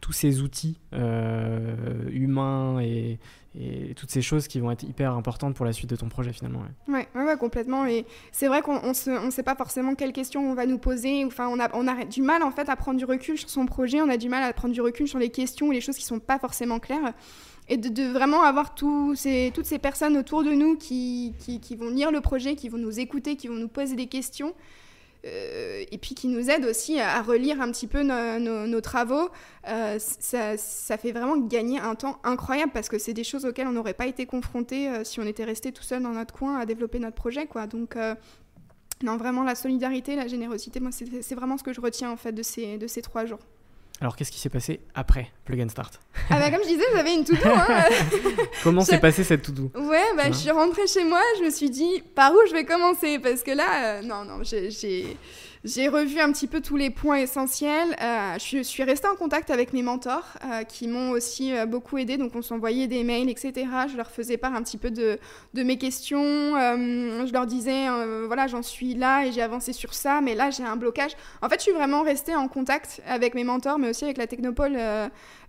tous 0.00 0.12
ces 0.12 0.42
outils 0.42 0.78
euh, 0.92 2.10
humains 2.10 2.78
et, 2.80 3.18
et, 3.58 3.94
toutes 3.94 4.10
ces 4.10 4.20
choses 4.20 4.48
qui 4.48 4.60
vont 4.60 4.70
être 4.70 4.82
hyper 4.82 5.14
importantes 5.14 5.54
pour 5.54 5.64
la 5.64 5.72
suite 5.72 5.88
de 5.88 5.96
ton 5.96 6.10
projet 6.10 6.32
finalement. 6.32 6.60
Ouais, 6.88 7.08
ouais, 7.14 7.24
ouais, 7.24 7.36
complètement. 7.38 7.86
Et 7.86 8.04
c'est 8.30 8.48
vrai 8.48 8.60
qu'on 8.60 8.80
ne 8.86 9.30
sait 9.30 9.42
pas 9.42 9.54
forcément 9.54 9.94
quelles 9.94 10.12
questions 10.12 10.50
on 10.50 10.54
va 10.54 10.66
nous 10.66 10.76
poser. 10.76 11.24
Enfin, 11.24 11.48
on 11.48 11.58
a, 11.58 11.70
on 11.74 11.88
a 11.88 12.04
du 12.04 12.20
mal 12.20 12.42
en 12.42 12.50
fait 12.50 12.68
à 12.68 12.76
prendre 12.76 12.98
du 12.98 13.06
recul 13.06 13.38
sur 13.38 13.48
son 13.48 13.64
projet. 13.64 14.02
On 14.02 14.10
a 14.10 14.18
du 14.18 14.28
mal 14.28 14.42
à 14.42 14.52
prendre 14.52 14.74
du 14.74 14.82
recul 14.82 15.08
sur 15.08 15.18
les 15.18 15.30
questions 15.30 15.68
ou 15.68 15.70
les 15.70 15.80
choses 15.80 15.96
qui 15.96 16.04
sont 16.04 16.18
pas 16.18 16.38
forcément 16.38 16.80
claires 16.80 17.14
et 17.68 17.76
de, 17.76 18.04
vraiment 18.04 18.42
avoir 18.42 18.74
toutes 18.74 19.16
ces 19.16 19.78
personnes 19.80 20.16
autour 20.16 20.44
de 20.44 20.50
nous 20.50 20.76
qui, 20.76 21.34
vont 21.78 21.90
lire 21.90 22.10
le 22.10 22.20
projet, 22.20 22.56
qui 22.56 22.68
vont 22.68 22.78
nous 22.78 23.00
écouter, 23.00 23.36
qui 23.36 23.48
vont 23.48 23.54
nous 23.54 23.68
poser 23.68 23.96
des 23.96 24.06
questions, 24.06 24.54
euh, 25.24 25.84
et 25.90 25.96
puis 25.96 26.14
qui 26.14 26.28
nous 26.28 26.50
aident 26.50 26.66
aussi 26.66 27.00
à, 27.00 27.22
relire 27.22 27.62
un 27.62 27.70
petit 27.70 27.86
peu 27.86 28.02
nos, 28.02 28.80
travaux, 28.82 29.30
euh, 29.68 29.98
ça, 29.98 30.98
fait 30.98 31.12
vraiment 31.12 31.38
gagner 31.38 31.80
un 31.80 31.94
temps 31.94 32.18
incroyable 32.24 32.72
parce 32.72 32.90
que 32.90 32.98
c'est 32.98 33.14
des 33.14 33.24
choses 33.24 33.46
auxquelles 33.46 33.66
on 33.66 33.72
n'aurait 33.72 33.94
pas 33.94 34.06
été 34.06 34.26
confronté 34.26 34.90
euh, 34.90 35.04
si 35.04 35.20
on 35.20 35.24
était 35.24 35.44
resté 35.44 35.72
tout 35.72 35.82
seul 35.82 36.02
dans 36.02 36.12
notre 36.12 36.34
coin 36.34 36.58
à 36.58 36.66
développer 36.66 36.98
notre 36.98 37.16
projet. 37.16 37.48
Donc, 37.70 37.96
non, 39.02 39.16
vraiment, 39.16 39.42
la 39.42 39.54
solidarité, 39.54 40.16
la 40.16 40.28
générosité, 40.28 40.80
moi, 40.80 40.90
c'est 40.92 41.34
vraiment 41.34 41.56
ce 41.56 41.64
que 41.64 41.72
je 41.72 41.80
retiens 41.80 42.10
en 42.10 42.16
fait 42.16 42.32
de 42.32 42.42
ces 42.42 43.02
trois 43.02 43.24
jours. 43.24 43.40
Alors, 44.04 44.16
qu'est-ce 44.16 44.30
qui 44.30 44.38
s'est 44.38 44.50
passé 44.50 44.80
après 44.94 45.28
Plug 45.46 45.62
and 45.62 45.70
Start? 45.70 45.98
Ah 46.28 46.38
bah 46.38 46.50
comme 46.50 46.62
je 46.62 46.68
disais, 46.68 46.84
j'avais 46.94 47.14
une 47.14 47.24
to 47.24 47.32
Hein. 47.42 47.84
Comment 48.62 48.84
s'est 48.84 48.98
passé 48.98 49.24
cette 49.24 49.40
to-do? 49.40 49.72
Ouais, 49.74 50.04
bah, 50.14 50.24
je 50.26 50.36
suis 50.36 50.50
rentrée 50.50 50.86
chez 50.86 51.04
moi, 51.04 51.22
je 51.38 51.44
me 51.44 51.48
suis 51.48 51.70
dit, 51.70 52.02
par 52.14 52.30
où 52.32 52.36
je 52.46 52.52
vais 52.52 52.66
commencer? 52.66 53.18
Parce 53.18 53.42
que 53.42 53.52
là, 53.52 53.64
euh, 53.96 54.02
non, 54.02 54.26
non, 54.26 54.42
j'ai 54.42 55.16
j'ai 55.64 55.88
revu 55.88 56.20
un 56.20 56.30
petit 56.30 56.46
peu 56.46 56.60
tous 56.60 56.76
les 56.76 56.90
points 56.90 57.16
essentiels. 57.16 57.96
Euh, 58.02 58.34
je, 58.38 58.62
suis 58.62 58.82
restée 58.82 59.08
en 59.08 59.16
contact 59.16 59.50
avec 59.50 59.72
mes 59.72 59.80
mentors 59.80 60.26
euh, 60.44 60.62
qui 60.62 60.86
m'ont 60.86 61.10
aussi 61.10 61.56
euh, 61.56 61.64
beaucoup 61.64 61.96
aidé. 61.96 62.18
Donc 62.18 62.36
on 62.36 62.42
s'envoyait 62.42 62.86
des 62.86 63.02
mails, 63.02 63.30
etc. 63.30 63.66
Je 63.90 63.96
leur 63.96 64.10
faisais 64.10 64.36
part 64.36 64.54
un 64.54 64.62
petit 64.62 64.76
peu 64.76 64.90
de, 64.90 65.18
de 65.54 65.62
mes 65.62 65.78
questions. 65.78 66.18
je 66.18 67.32
leur 67.32 67.46
disais, 67.46 67.86
voilà, 68.26 68.46
j'en 68.46 68.62
suis 68.62 68.92
là 68.94 69.24
et 69.24 69.32
j'ai 69.32 69.40
avancé 69.40 69.72
sur 69.72 69.94
ça, 69.94 70.20
mais 70.20 70.34
là 70.34 70.50
j'ai 70.50 70.64
un 70.64 70.76
blocage. 70.76 71.12
En 71.40 71.48
fait, 71.48 71.56
je 71.56 71.62
suis 71.62 71.72
vraiment 71.72 72.02
restée 72.02 72.34
en 72.34 72.46
contact 72.46 73.00
avec 73.06 73.34
mes 73.34 73.44
mentors, 73.44 73.78
mais 73.78 73.88
aussi 73.88 74.04
avec 74.04 74.18
la 74.18 74.26
Technopole. 74.26 74.76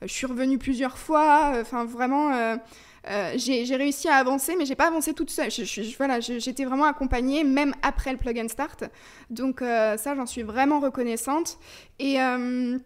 je 0.01 0.07
suis 0.07 0.27
revenue 0.27 0.57
plusieurs 0.57 0.97
fois. 0.97 1.51
Enfin, 1.59 1.83
vraiment 1.83 2.57
euh, 3.07 3.33
j'ai 3.35 3.75
réussi 3.75 4.07
à 4.07 4.15
avancer, 4.15 4.55
mais 4.57 4.65
j'ai 4.65 4.75
pas 4.75 4.87
avancé 4.87 5.13
toute 5.13 5.29
seule. 5.29 5.49
Voilà, 5.97 6.19
j'étais 6.19 6.65
vraiment 6.65 6.85
accompagnée, 6.85 7.43
même 7.43 7.73
après 7.81 8.11
le 8.11 8.17
plug 8.17 8.39
and 8.39 8.49
start. 8.49 8.83
Donc 9.29 9.61
euh, 9.61 9.97
ça, 9.97 10.15
j'en 10.15 10.25
suis 10.25 10.43
vraiment 10.43 10.79
reconnaissante. 10.79 11.57
Et 11.99 12.19
euh, 12.19 12.77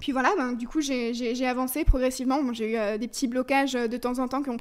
puis 0.00 0.12
voilà, 0.12 0.32
ben, 0.36 0.52
du 0.52 0.66
coup, 0.66 0.80
j'ai 0.80 1.46
avancé 1.46 1.84
progressivement. 1.84 2.40
J'ai 2.52 2.74
eu 2.74 2.98
des 2.98 3.08
petits 3.08 3.28
blocages 3.28 3.74
de 3.74 3.96
temps 3.96 4.18
en 4.18 4.28
temps 4.28 4.42
qui 4.42 4.50
ont 4.50 4.56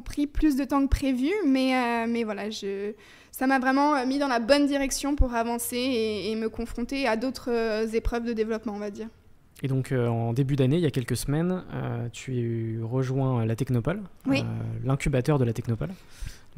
pris, 0.00 0.26
plus 0.26 0.56
de 0.56 0.64
temps 0.64 0.82
que 0.82 0.88
prévu, 0.90 1.30
mais, 1.44 2.24
voilà, 2.24 2.44
ça 3.32 3.46
m'a 3.46 3.58
vraiment 3.58 4.06
mis 4.06 4.18
dans 4.18 4.28
la 4.28 4.38
bonne 4.38 4.66
direction 4.66 5.16
pour 5.16 5.34
avancer 5.34 5.76
et 6.26 6.34
me 6.36 6.48
confronter 6.48 7.06
à 7.06 7.16
d'autres 7.16 7.94
épreuves 7.94 8.24
de 8.24 8.32
développement, 8.32 8.72
on 8.74 8.78
va 8.78 8.90
dire. 8.90 9.08
Et 9.62 9.68
donc, 9.68 9.92
euh, 9.92 10.08
en 10.08 10.32
début 10.32 10.56
d'année, 10.56 10.76
il 10.76 10.82
y 10.82 10.86
a 10.86 10.90
quelques 10.90 11.16
semaines, 11.16 11.64
euh, 11.74 12.08
tu 12.12 12.80
rejoins 12.82 13.44
la 13.44 13.56
Technopole, 13.56 14.02
euh, 14.28 14.42
l'incubateur 14.84 15.38
de 15.38 15.44
la 15.44 15.52
Technopole. 15.52 15.90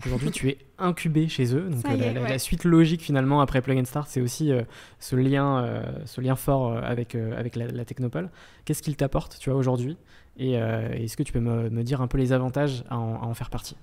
Aujourd'hui, 0.07 0.31
tu 0.31 0.49
es 0.49 0.59
incubé 0.79 1.29
chez 1.29 1.55
eux. 1.55 1.69
Donc, 1.69 1.85
la, 1.85 2.39
suite 2.39 2.65
logique, 2.65 3.03
finalement, 3.03 3.41
après 3.41 3.61
Plug 3.61 3.79
and 3.79 3.85
Start, 3.85 4.09
c'est 4.09 4.21
aussi 4.21 4.51
ce, 4.99 5.17
lien, 5.17 5.85
ce 6.07 6.21
lien 6.23 6.35
fort 6.35 6.77
avec, 6.79 7.15
avec 7.15 7.57
la, 7.57 7.85
Technopole. 7.85 8.31
Qu'est-ce 8.65 8.83
qu'il 8.83 8.97
t'apporte, 8.97 9.39
tu 9.39 9.51
vois, 9.51 9.59
aujourd'hui? 9.59 9.99
Et 10.39 10.53
est-ce 10.53 11.17
que 11.17 11.23
tu 11.23 11.33
peux 11.33 11.41
me, 11.41 11.69
me, 11.69 11.83
dire 11.83 12.01
un 12.01 12.07
peu 12.07 12.17
les 12.17 12.33
avantages 12.33 12.85
à 12.89 12.97
en 12.97 13.35
faire 13.35 13.51
partie? 13.51 13.77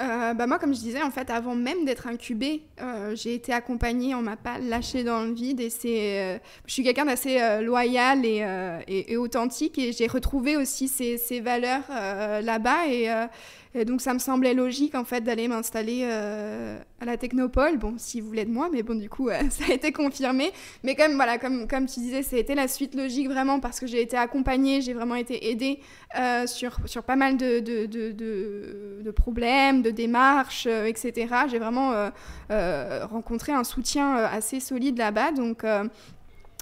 Euh, 0.00 0.34
bah 0.34 0.46
moi, 0.46 0.58
comme 0.58 0.74
je 0.74 0.80
disais, 0.80 1.02
en 1.02 1.10
fait, 1.10 1.30
avant 1.30 1.54
même 1.54 1.84
d'être 1.84 2.06
incubée, 2.06 2.62
euh, 2.80 3.14
j'ai 3.14 3.34
été 3.34 3.52
accompagnée, 3.52 4.14
on 4.14 4.22
m'a 4.22 4.36
pas 4.36 4.58
lâché 4.58 5.04
dans 5.04 5.22
le 5.22 5.32
vide 5.32 5.60
et 5.60 5.70
c'est, 5.70 6.20
euh, 6.20 6.38
je 6.66 6.72
suis 6.72 6.82
quelqu'un 6.82 7.04
d'assez 7.04 7.38
loyal 7.62 8.24
et, 8.24 9.16
authentique 9.16 9.78
et 9.78 9.92
j'ai 9.92 10.06
retrouvé 10.06 10.56
aussi 10.56 10.88
ces, 10.88 11.40
valeurs 11.40 11.84
là-bas 11.88 12.86
et 13.74 13.86
donc 13.86 14.02
ça 14.02 14.12
me 14.12 14.18
semblait 14.18 14.52
logique 14.52 14.94
en 14.94 15.04
fait 15.04 15.22
d'aller 15.22 15.48
m'installer 15.48 16.02
euh, 16.04 16.78
à 17.00 17.04
la 17.06 17.16
Technopole. 17.16 17.78
Bon, 17.78 17.94
s'ils 17.96 18.22
voulaient 18.22 18.44
de 18.44 18.50
moi, 18.50 18.68
mais 18.70 18.82
bon, 18.82 18.98
du 18.98 19.08
coup, 19.08 19.30
euh, 19.30 19.40
ça 19.50 19.64
a 19.70 19.72
été 19.72 19.92
confirmé. 19.92 20.52
Mais 20.82 20.94
comme, 20.94 21.14
voilà, 21.14 21.38
comme, 21.38 21.66
comme 21.66 21.86
tu 21.86 22.00
disais, 22.00 22.20
été 22.38 22.54
la 22.54 22.68
suite 22.68 22.94
logique 22.94 23.28
vraiment 23.28 23.60
parce 23.60 23.80
que 23.80 23.86
j'ai 23.86 24.02
été 24.02 24.16
accompagnée, 24.16 24.82
j'ai 24.82 24.92
vraiment 24.92 25.14
été 25.14 25.50
aidée 25.50 25.80
euh, 26.18 26.46
sur, 26.46 26.76
sur 26.84 27.02
pas 27.02 27.16
mal 27.16 27.38
de, 27.38 27.60
de, 27.60 27.86
de, 27.86 29.10
problèmes, 29.10 29.82
de 29.82 29.90
démarches, 29.90 30.66
etc. 30.66 31.34
J'ai 31.50 31.58
vraiment 31.58 32.10
rencontré 32.48 33.52
un 33.52 33.64
soutien 33.64 34.16
assez 34.16 34.60
solide 34.60 34.98
là-bas. 34.98 35.32
Donc, 35.32 35.64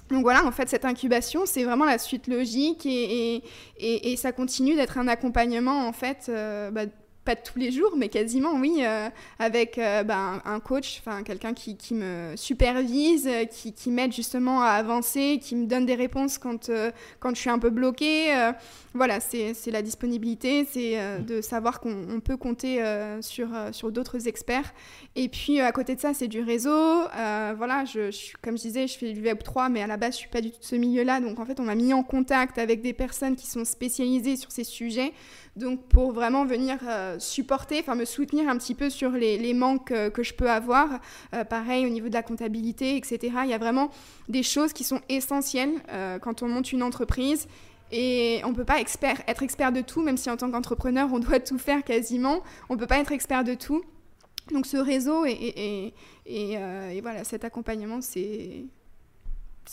donc 0.09 0.23
voilà, 0.23 0.45
en 0.45 0.51
fait, 0.51 0.67
cette 0.69 0.83
incubation, 0.85 1.45
c'est 1.45 1.63
vraiment 1.63 1.85
la 1.85 1.97
suite 1.97 2.27
logique 2.27 2.85
et, 2.85 3.35
et, 3.77 4.11
et, 4.11 4.17
ça 4.17 4.33
continue 4.33 4.75
d'être 4.75 4.97
un 4.97 5.07
accompagnement, 5.07 5.87
en 5.87 5.93
fait, 5.93 6.29
bah, 6.73 6.85
pas 7.23 7.35
tous 7.35 7.59
les 7.59 7.71
jours, 7.71 7.93
mais 7.97 8.09
quasiment, 8.09 8.55
oui, 8.55 8.77
euh, 8.79 9.07
avec 9.37 9.77
euh, 9.77 10.03
ben, 10.03 10.41
un 10.43 10.59
coach, 10.59 11.03
quelqu'un 11.23 11.53
qui, 11.53 11.77
qui, 11.77 11.93
me 11.93 12.33
supervise, 12.35 13.27
euh, 13.27 13.45
qui, 13.45 13.73
qui 13.73 13.91
m'aide 13.91 14.11
justement 14.11 14.63
à 14.63 14.69
avancer, 14.69 15.39
qui 15.41 15.55
me 15.55 15.67
donne 15.67 15.85
des 15.85 15.93
réponses 15.95 16.39
quand, 16.39 16.71
quand 17.19 17.35
je 17.35 17.39
suis 17.39 17.49
un 17.49 17.59
peu 17.59 17.69
bloquée. 17.69 18.29
voilà, 18.93 19.19
c'est 19.19 19.53
la 19.67 19.81
disponibilité, 19.81 20.65
c'est 20.69 20.97
de 21.21 21.41
savoir 21.41 21.79
qu'on 21.79 22.19
peut 22.23 22.37
compter 22.37 22.83
sur, 23.21 23.49
sur 23.71 23.91
d'autres 23.91 24.27
experts. 24.27 24.73
Et 25.15 25.29
puis 25.29 25.59
à 25.59 25.71
côté 25.71 25.95
de 25.95 25.99
ça, 25.99 26.13
c'est 26.13 26.27
du 26.27 26.41
réseau. 26.41 27.03
voilà, 27.55 27.85
je, 27.85 28.11
je, 28.11 28.33
comme 28.41 28.57
je 28.57 28.63
disais, 28.63 28.87
je 28.87 28.97
fais 28.97 29.13
du 29.13 29.21
Web3, 29.21 29.71
mais 29.71 29.81
à 29.81 29.87
la 29.87 29.97
base, 29.97 30.13
je 30.13 30.19
suis 30.19 30.29
pas 30.29 30.41
du 30.41 30.51
tout 30.51 30.59
de 30.59 30.65
ce 30.65 30.75
milieu-là. 30.75 31.19
Donc 31.19 31.39
en 31.39 31.45
fait, 31.45 31.59
on 31.59 31.63
m'a 31.63 31.75
mis 31.75 31.93
en 31.93 32.03
contact 32.03 32.57
avec 32.57 32.81
des 32.81 32.93
personnes 32.93 33.35
qui 33.35 33.47
sont 33.47 33.65
spécialisées 33.65 34.35
sur 34.35 34.51
ces 34.51 34.63
sujets. 34.63 35.13
Donc 35.57 35.89
pour 35.89 36.13
vraiment 36.13 36.45
venir 36.45 36.77
euh, 36.87 37.19
supporter, 37.19 37.79
enfin 37.79 37.95
me 37.95 38.05
soutenir 38.05 38.47
un 38.47 38.57
petit 38.57 38.73
peu 38.73 38.89
sur 38.89 39.11
les, 39.11 39.53
manques 39.53 39.91
euh, 39.91 40.09
que 40.09 40.23
je 40.23 40.33
peux 40.33 40.49
avoir, 40.49 40.99
euh, 41.33 41.43
pareil 41.43 41.85
au 41.85 41.89
niveau 41.89 42.07
de 42.07 42.13
la 42.13 42.23
comptabilité, 42.23 42.95
etc. 42.95 43.19
Il 43.43 43.49
y 43.49 43.53
a 43.53 43.57
vraiment 43.57 43.89
des 44.29 44.43
choses 44.43 44.71
qui 44.71 44.83
sont 44.83 45.01
essentielles 45.09 45.73
quand 46.21 46.41
on 46.41 46.47
monte 46.47 46.71
une 46.71 46.83
entreprise. 46.83 47.47
Et 47.93 48.39
on 48.45 48.51
ne 48.51 48.55
peut 48.55 48.63
pas 48.63 48.79
être 48.79 49.43
expert 49.43 49.71
de 49.73 49.81
tout, 49.81 50.01
même 50.01 50.15
si 50.15 50.29
en 50.29 50.37
tant 50.37 50.49
qu'entrepreneur, 50.49 51.11
on 51.11 51.19
doit 51.19 51.41
tout 51.41 51.57
faire 51.57 51.83
quasiment. 51.83 52.41
On 52.69 52.75
ne 52.75 52.79
peut 52.79 52.87
pas 52.87 52.99
être 52.99 53.11
expert 53.11 53.43
de 53.43 53.53
tout. 53.53 53.83
Donc 54.53 54.65
ce 54.65 54.77
réseau 54.77 55.25
et, 55.25 55.93
et, 56.25 57.01
voilà, 57.01 57.25
cet 57.25 57.43
accompagnement, 57.43 57.99
c'est 57.99 58.69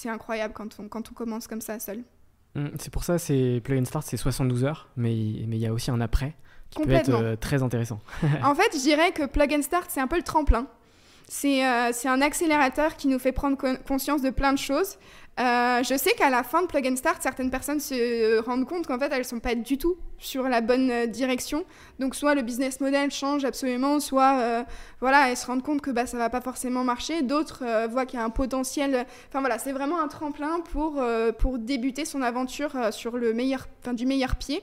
incroyable 0.06 0.54
quand 0.54 0.80
on, 0.80 0.88
quand 0.88 1.08
on 1.12 1.14
commence 1.14 1.46
comme 1.46 1.60
ça 1.60 1.78
seul. 1.78 2.02
Mm, 2.54 2.66
c'est 2.78 2.92
pour 2.92 3.04
ça, 3.04 3.18
c'est 3.18 3.60
Plug 3.62 3.80
and 3.80 3.84
Start, 3.84 4.04
c'est 4.06 4.16
72 4.16 4.64
heures, 4.64 4.88
mais 4.96 5.16
il 5.16 5.54
y 5.56 5.66
a 5.66 5.72
aussi 5.72 5.90
un 5.90 6.00
après 6.00 6.34
qui 6.70 6.82
peut 6.82 6.92
être 6.92 7.10
euh, 7.10 7.36
très 7.36 7.62
intéressant. 7.62 8.00
en 8.44 8.54
fait, 8.54 8.70
je 8.74 8.80
dirais 8.80 9.12
que 9.12 9.26
Plug 9.26 9.54
and 9.54 9.62
Start, 9.62 9.86
c'est 9.88 10.00
un 10.00 10.06
peu 10.06 10.16
le 10.16 10.22
tremplin. 10.22 10.66
C'est 11.30 11.62
euh, 11.62 11.92
un 12.06 12.22
accélérateur 12.22 12.96
qui 12.96 13.06
nous 13.06 13.18
fait 13.18 13.32
prendre 13.32 13.58
conscience 13.86 14.22
de 14.22 14.30
plein 14.30 14.54
de 14.54 14.58
choses. 14.58 14.96
Euh, 15.38 15.82
je 15.84 15.94
sais 15.96 16.12
qu'à 16.14 16.30
la 16.30 16.42
fin 16.42 16.62
de 16.62 16.66
Plug 16.66 16.86
and 16.86 16.96
Start, 16.96 17.22
certaines 17.22 17.50
personnes 17.50 17.80
se 17.80 18.40
rendent 18.40 18.66
compte 18.66 18.86
qu'en 18.86 18.98
fait, 18.98 19.10
elles 19.12 19.18
ne 19.18 19.24
sont 19.24 19.38
pas 19.38 19.54
du 19.54 19.76
tout 19.76 19.96
sur 20.18 20.48
la 20.48 20.62
bonne 20.62 20.90
euh, 20.90 21.06
direction. 21.06 21.64
Donc, 21.98 22.14
soit 22.14 22.34
le 22.34 22.40
business 22.40 22.80
model 22.80 23.10
change 23.10 23.44
absolument, 23.44 24.00
soit 24.00 24.64
voilà, 25.00 25.30
elles 25.30 25.36
se 25.36 25.46
rendent 25.46 25.62
compte 25.62 25.82
que 25.82 25.90
bah, 25.90 26.06
ça 26.06 26.16
ne 26.16 26.22
va 26.22 26.30
pas 26.30 26.40
forcément 26.40 26.82
marcher. 26.82 27.20
D'autres 27.20 27.62
voient 27.88 28.06
qu'il 28.06 28.18
y 28.18 28.22
a 28.22 28.24
un 28.24 28.30
potentiel. 28.30 29.04
Enfin, 29.28 29.40
voilà, 29.40 29.58
c'est 29.58 29.72
vraiment 29.72 30.00
un 30.00 30.08
tremplin 30.08 30.60
pour, 30.72 31.02
pour 31.38 31.58
débuter 31.58 32.06
son 32.06 32.22
aventure 32.22 32.72
sur 32.90 33.18
le 33.18 33.34
meilleur, 33.34 33.68
du 33.92 34.06
meilleur 34.06 34.36
pied. 34.36 34.62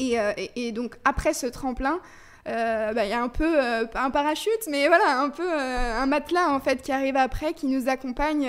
Et, 0.00 0.72
donc, 0.72 0.96
après 1.04 1.34
ce 1.34 1.46
tremplin, 1.46 2.00
bah, 2.46 3.04
il 3.04 3.10
y 3.10 3.12
a 3.12 3.22
un 3.22 3.28
peu, 3.28 3.58
un 3.94 4.10
parachute, 4.10 4.66
mais 4.68 4.88
voilà, 4.88 5.20
un 5.20 5.30
peu 5.30 5.48
un 5.50 6.06
matelas 6.06 6.50
en 6.50 6.60
fait 6.60 6.82
qui 6.82 6.92
arrive 6.92 7.16
après, 7.16 7.52
qui 7.52 7.66
nous 7.66 7.88
accompagne 7.88 8.48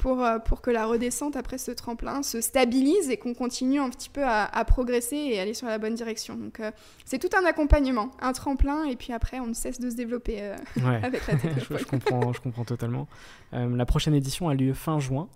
pour, 0.00 0.24
euh, 0.24 0.38
pour 0.38 0.62
que 0.62 0.70
la 0.70 0.86
redescente 0.86 1.36
après 1.36 1.58
ce 1.58 1.70
tremplin 1.70 2.22
se 2.22 2.40
stabilise 2.40 3.10
et 3.10 3.18
qu'on 3.18 3.34
continue 3.34 3.78
un 3.78 3.90
petit 3.90 4.08
peu 4.08 4.24
à, 4.24 4.64
progresser 4.64 5.16
et 5.16 5.38
aller 5.38 5.52
sur 5.52 5.66
la 5.66 5.78
bonne 5.78 5.94
direction. 5.94 6.36
Donc 6.36 6.60
euh, 6.60 6.70
c'est 7.04 7.18
tout 7.18 7.34
un 7.36 7.44
accompagnement, 7.44 8.10
un 8.20 8.32
tremplin 8.32 8.84
et 8.84 8.96
puis 8.96 9.12
après 9.12 9.40
on 9.40 9.46
ne 9.46 9.52
cesse 9.52 9.78
de 9.78 9.90
se 9.90 9.96
développer 9.96 10.38
euh, 10.40 10.56
avec 11.02 11.26
la 11.26 11.36
technologie. 11.36 11.66
je, 11.78 11.84
comprends, 11.84 12.32
je 12.32 12.40
comprends 12.40 12.64
totalement. 12.64 13.08
la 13.52 13.86
prochaine 13.86 14.14
édition 14.14 14.48
a 14.48 14.54
lieu 14.54 14.72
fin 14.72 15.00
juin 15.00 15.28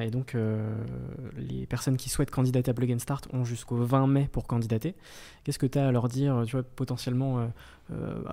et 0.00 0.10
donc 0.10 0.36
les 1.36 1.66
personnes 1.66 1.96
qui 1.96 2.10
souhaitent 2.10 2.30
candidater 2.30 2.70
à 2.70 2.74
Plug 2.74 2.92
and 2.92 2.98
Start 2.98 3.28
ont 3.32 3.44
jusqu'au 3.44 3.76
20 3.76 4.06
mai 4.06 4.28
pour 4.30 4.46
candidater. 4.46 4.94
Qu'est-ce 5.44 5.58
que 5.58 5.66
tu 5.66 5.78
as 5.78 5.88
à 5.88 5.92
leur 5.92 6.08
dire, 6.08 6.42
tu 6.46 6.52
vois, 6.52 6.62
potentiellement 6.62 7.48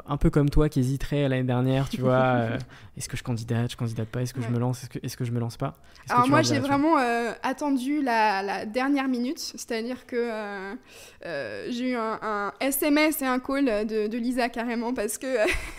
un 0.08 0.18
peu 0.18 0.30
comme 0.30 0.50
toi 0.50 0.70
qui 0.70 0.80
hésiterait 0.80 1.28
l'année 1.30 1.44
dernière, 1.44 1.90
tu 1.90 2.02
vois, 2.02 2.48
est-ce 2.98 3.08
que 3.08 3.18
je 3.18 3.24
candidate, 3.24 3.72
je 3.72 3.78
candidate 3.78 4.08
pas, 4.08 4.22
est-ce 4.22 4.34
que 4.34 4.42
je 4.42 4.48
me 4.48 4.60
lance, 4.60 4.84
est-ce 4.84 4.90
que, 4.90 5.00
est 5.06 5.16
que 5.16 5.26
je 5.26 5.32
me 5.32 5.40
lance 5.40 5.58
pas 5.62 5.76
Alors 6.10 6.28
moi 6.28 6.42
j'ai 6.42 6.60
vraiment 6.60 6.98
euh, 6.98 7.32
attendu 7.44 8.02
la, 8.02 8.66
dernière 8.66 9.08
minute, 9.08 9.40
c'est-à-dire 9.40 10.06
que 10.06 10.30
j'ai 11.70 11.92
eu 11.92 11.96
un, 11.96 12.52
SMS 12.60 13.22
et 13.22 13.26
un 13.26 13.40
call 13.40 13.66
de, 13.86 14.18
Lisa 14.18 14.50
carrément 14.50 14.94
parce 14.94 15.18
que 15.18 15.38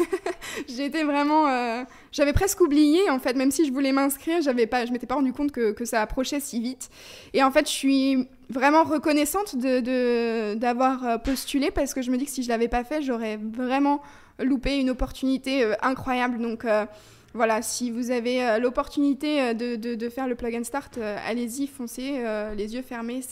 j'étais 0.68 1.04
vraiment, 1.04 1.84
j'avais 2.12 2.32
presque 2.32 2.60
oublié 2.60 3.10
en 3.10 3.18
fait, 3.18 3.34
même 3.34 3.50
si 3.50 3.66
je 3.66 3.72
voulais 3.72 3.92
m'inscrire, 3.92 4.40
j'avais 4.40 4.66
pas, 4.66 4.86
je 4.86 4.92
m'étais 4.92 5.06
pas 5.06 5.16
rendu 5.16 5.32
compte 5.32 5.52
que, 5.52 5.72
que 5.72 5.84
ça 5.84 6.00
approchait 6.00 6.40
si 6.40 6.60
vite. 6.60 6.88
Et 7.34 7.42
en 7.42 7.50
fait 7.50 7.66
je 7.66 7.72
suis 7.72 8.28
vraiment 8.52 8.84
reconnaissante 8.84 9.56
d'avoir 9.56 11.00
de, 11.00 11.06
euh, 11.06 11.18
postulé 11.18 11.70
parce 11.70 11.94
que 11.94 12.02
je 12.02 12.10
me 12.10 12.16
dis 12.16 12.26
que 12.26 12.30
si 12.30 12.42
je 12.42 12.48
l'avais 12.48 12.68
pas 12.68 12.84
fait, 12.84 13.02
j'aurais 13.02 13.36
vraiment 13.36 14.02
loupé 14.38 14.78
une 14.78 14.90
opportunité 14.90 15.64
euh, 15.64 15.74
incroyable. 15.82 16.40
Donc 16.40 16.64
euh, 16.64 16.86
voilà, 17.34 17.62
si 17.62 17.90
vous 17.90 18.10
avez 18.10 18.58
l'opportunité 18.60 19.54
de, 19.54 19.76
de, 19.76 20.08
faire 20.08 20.28
le 20.28 20.34
plug 20.34 20.54
and 20.54 20.64
start, 20.64 20.98
allez-y, 20.98 21.66
foncez, 21.66 22.22
les 22.56 22.74
yeux 22.74 22.82
fermés. 22.82 23.22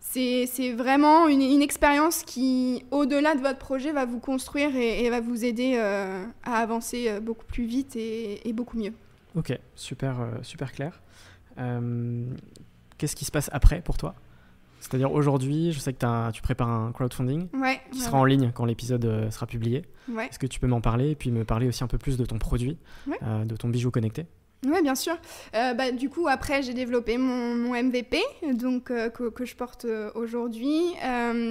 C'est 0.00 0.72
vraiment 0.72 1.26
une, 1.28 1.40
une 1.40 1.62
expérience 1.62 2.22
qui, 2.22 2.84
au-delà 2.90 3.34
de 3.34 3.40
votre 3.40 3.58
projet, 3.58 3.92
va 3.92 4.04
vous 4.04 4.20
construire 4.20 4.76
et, 4.76 5.08
va 5.08 5.20
vous 5.20 5.44
aider 5.44 5.78
à 5.78 6.56
avancer 6.56 7.20
beaucoup 7.20 7.46
plus 7.46 7.64
vite 7.64 7.96
et, 7.96 8.46
et 8.48 8.52
beaucoup 8.52 8.76
mieux. 8.76 8.92
Ok, 9.34 9.58
super, 9.74 10.16
super 10.42 10.72
clair. 10.72 11.00
Qu'est-ce 12.98 13.16
qui 13.16 13.24
se 13.24 13.32
passe 13.32 13.48
après 13.52 13.80
pour 13.80 13.96
toi? 13.96 14.14
C'est-à-dire 14.80 15.12
aujourd'hui, 15.12 15.72
je 15.72 15.78
sais 15.78 15.92
que 15.92 16.30
tu 16.32 16.42
prépares 16.42 16.68
un 16.68 16.92
crowdfunding 16.92 17.48
qui 17.92 18.00
sera 18.00 18.18
en 18.18 18.24
ligne 18.24 18.50
quand 18.54 18.64
l'épisode 18.64 19.04
euh, 19.04 19.30
sera 19.30 19.46
publié. 19.46 19.84
Est-ce 20.28 20.38
que 20.38 20.46
tu 20.46 20.58
peux 20.58 20.66
m'en 20.66 20.80
parler 20.80 21.10
et 21.10 21.14
puis 21.14 21.30
me 21.30 21.44
parler 21.44 21.68
aussi 21.68 21.84
un 21.84 21.86
peu 21.86 21.98
plus 21.98 22.16
de 22.16 22.24
ton 22.24 22.38
produit, 22.38 22.78
euh, 23.22 23.44
de 23.44 23.56
ton 23.56 23.68
bijou 23.68 23.90
connecté? 23.90 24.26
Oui, 24.66 24.82
bien 24.82 24.94
sûr. 24.94 25.16
Euh, 25.54 25.72
bah, 25.72 25.90
du 25.90 26.10
coup, 26.10 26.28
après, 26.28 26.62
j'ai 26.62 26.74
développé 26.74 27.16
mon, 27.16 27.70
MVP 27.70 28.18
donc, 28.52 28.90
euh, 28.90 29.08
que, 29.08 29.46
je 29.46 29.54
porte 29.54 29.86
euh, 29.86 30.10
aujourd'hui. 30.14 30.82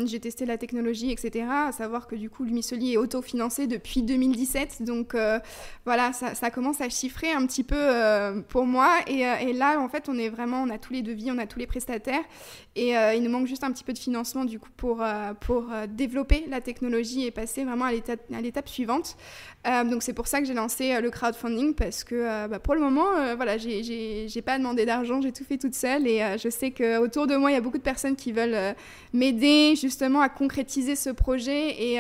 j'ai 0.06 0.20
testé 0.20 0.46
la 0.46 0.58
technologie, 0.60 1.12
etc. 1.12 1.46
À 1.50 1.72
savoir 1.72 2.06
que 2.06 2.16
du 2.16 2.30
coup, 2.30 2.44
l'Umisoli 2.44 2.94
est 2.94 2.98
autofinancé 2.98 3.66
depuis 3.66 4.04
2017. 4.04 4.84
Donc 4.84 5.16
voilà, 5.86 6.14
ça, 6.14 6.52
commence 6.52 6.82
à 6.82 6.90
chiffrer 6.90 7.32
un 7.32 7.46
petit 7.48 7.64
peu 7.64 8.44
pour 8.50 8.66
moi. 8.66 8.98
Et, 9.08 9.22
et, 9.22 9.54
là, 9.54 9.80
en 9.80 9.90
fait, 9.90 10.08
on 10.08 10.18
est 10.18 10.30
vraiment, 10.30 10.62
on 10.62 10.70
a 10.70 10.78
tous 10.78 10.94
les 10.94 11.02
devis, 11.02 11.32
on 11.32 11.38
a 11.40 11.48
tous 11.48 11.60
les 11.60 11.68
prestataires. 11.68 12.24
Et 12.76 12.92
il 12.92 13.24
nous 13.24 13.32
manque 13.32 13.48
juste 13.48 13.64
un 13.64 13.72
petit 13.72 13.84
peu 13.84 13.94
de 13.94 13.98
financement 13.98 14.46
du 14.46 14.60
coup 14.60 14.70
pour, 14.78 15.04
pour 15.42 15.68
développer 15.88 16.46
la 16.48 16.62
technologie 16.62 17.26
et 17.26 17.32
passer 17.32 17.64
vraiment 17.64 17.86
à 17.86 17.92
l'étape 18.42 18.70
suivante. 18.70 19.18
donc 19.66 20.04
c'est 20.04 20.14
pour 20.14 20.28
ça 20.28 20.40
que 20.40 20.46
j'ai 20.46 20.54
lancé 20.54 21.00
le 21.02 21.10
crowdfunding 21.10 21.74
parce 21.74 22.04
que 22.04 22.48
bah, 22.48 22.60
pour 22.60 22.76
le 22.76 22.82
moment, 22.82 22.99
euh, 23.06 23.36
voilà, 23.36 23.58
j'ai 23.58 24.42
pas 24.44 24.58
demandé 24.58 24.86
d'argent, 24.86 25.22
j'ai 25.22 25.32
tout 25.32 25.44
fait 25.44 25.58
toute 25.58 25.76
seule 25.76 26.08
et 26.08 26.22
euh, 26.22 26.38
je 26.38 26.50
sais 26.50 26.72
qu'autour 26.72 27.28
de 27.28 27.36
moi, 27.36 27.52
il 27.52 27.54
y 27.54 27.58
a 27.58 27.62
beaucoup 27.62 27.78
de 27.78 27.84
personnes 27.84 28.16
qui 28.16 28.32
veulent 28.32 28.54
euh, 28.54 28.74
m'aider 29.14 29.76
justement 29.76 30.22
à 30.22 30.30
concrétiser 30.30 30.96
ce 30.96 31.10
projet 31.10 31.70
et, 31.70 32.00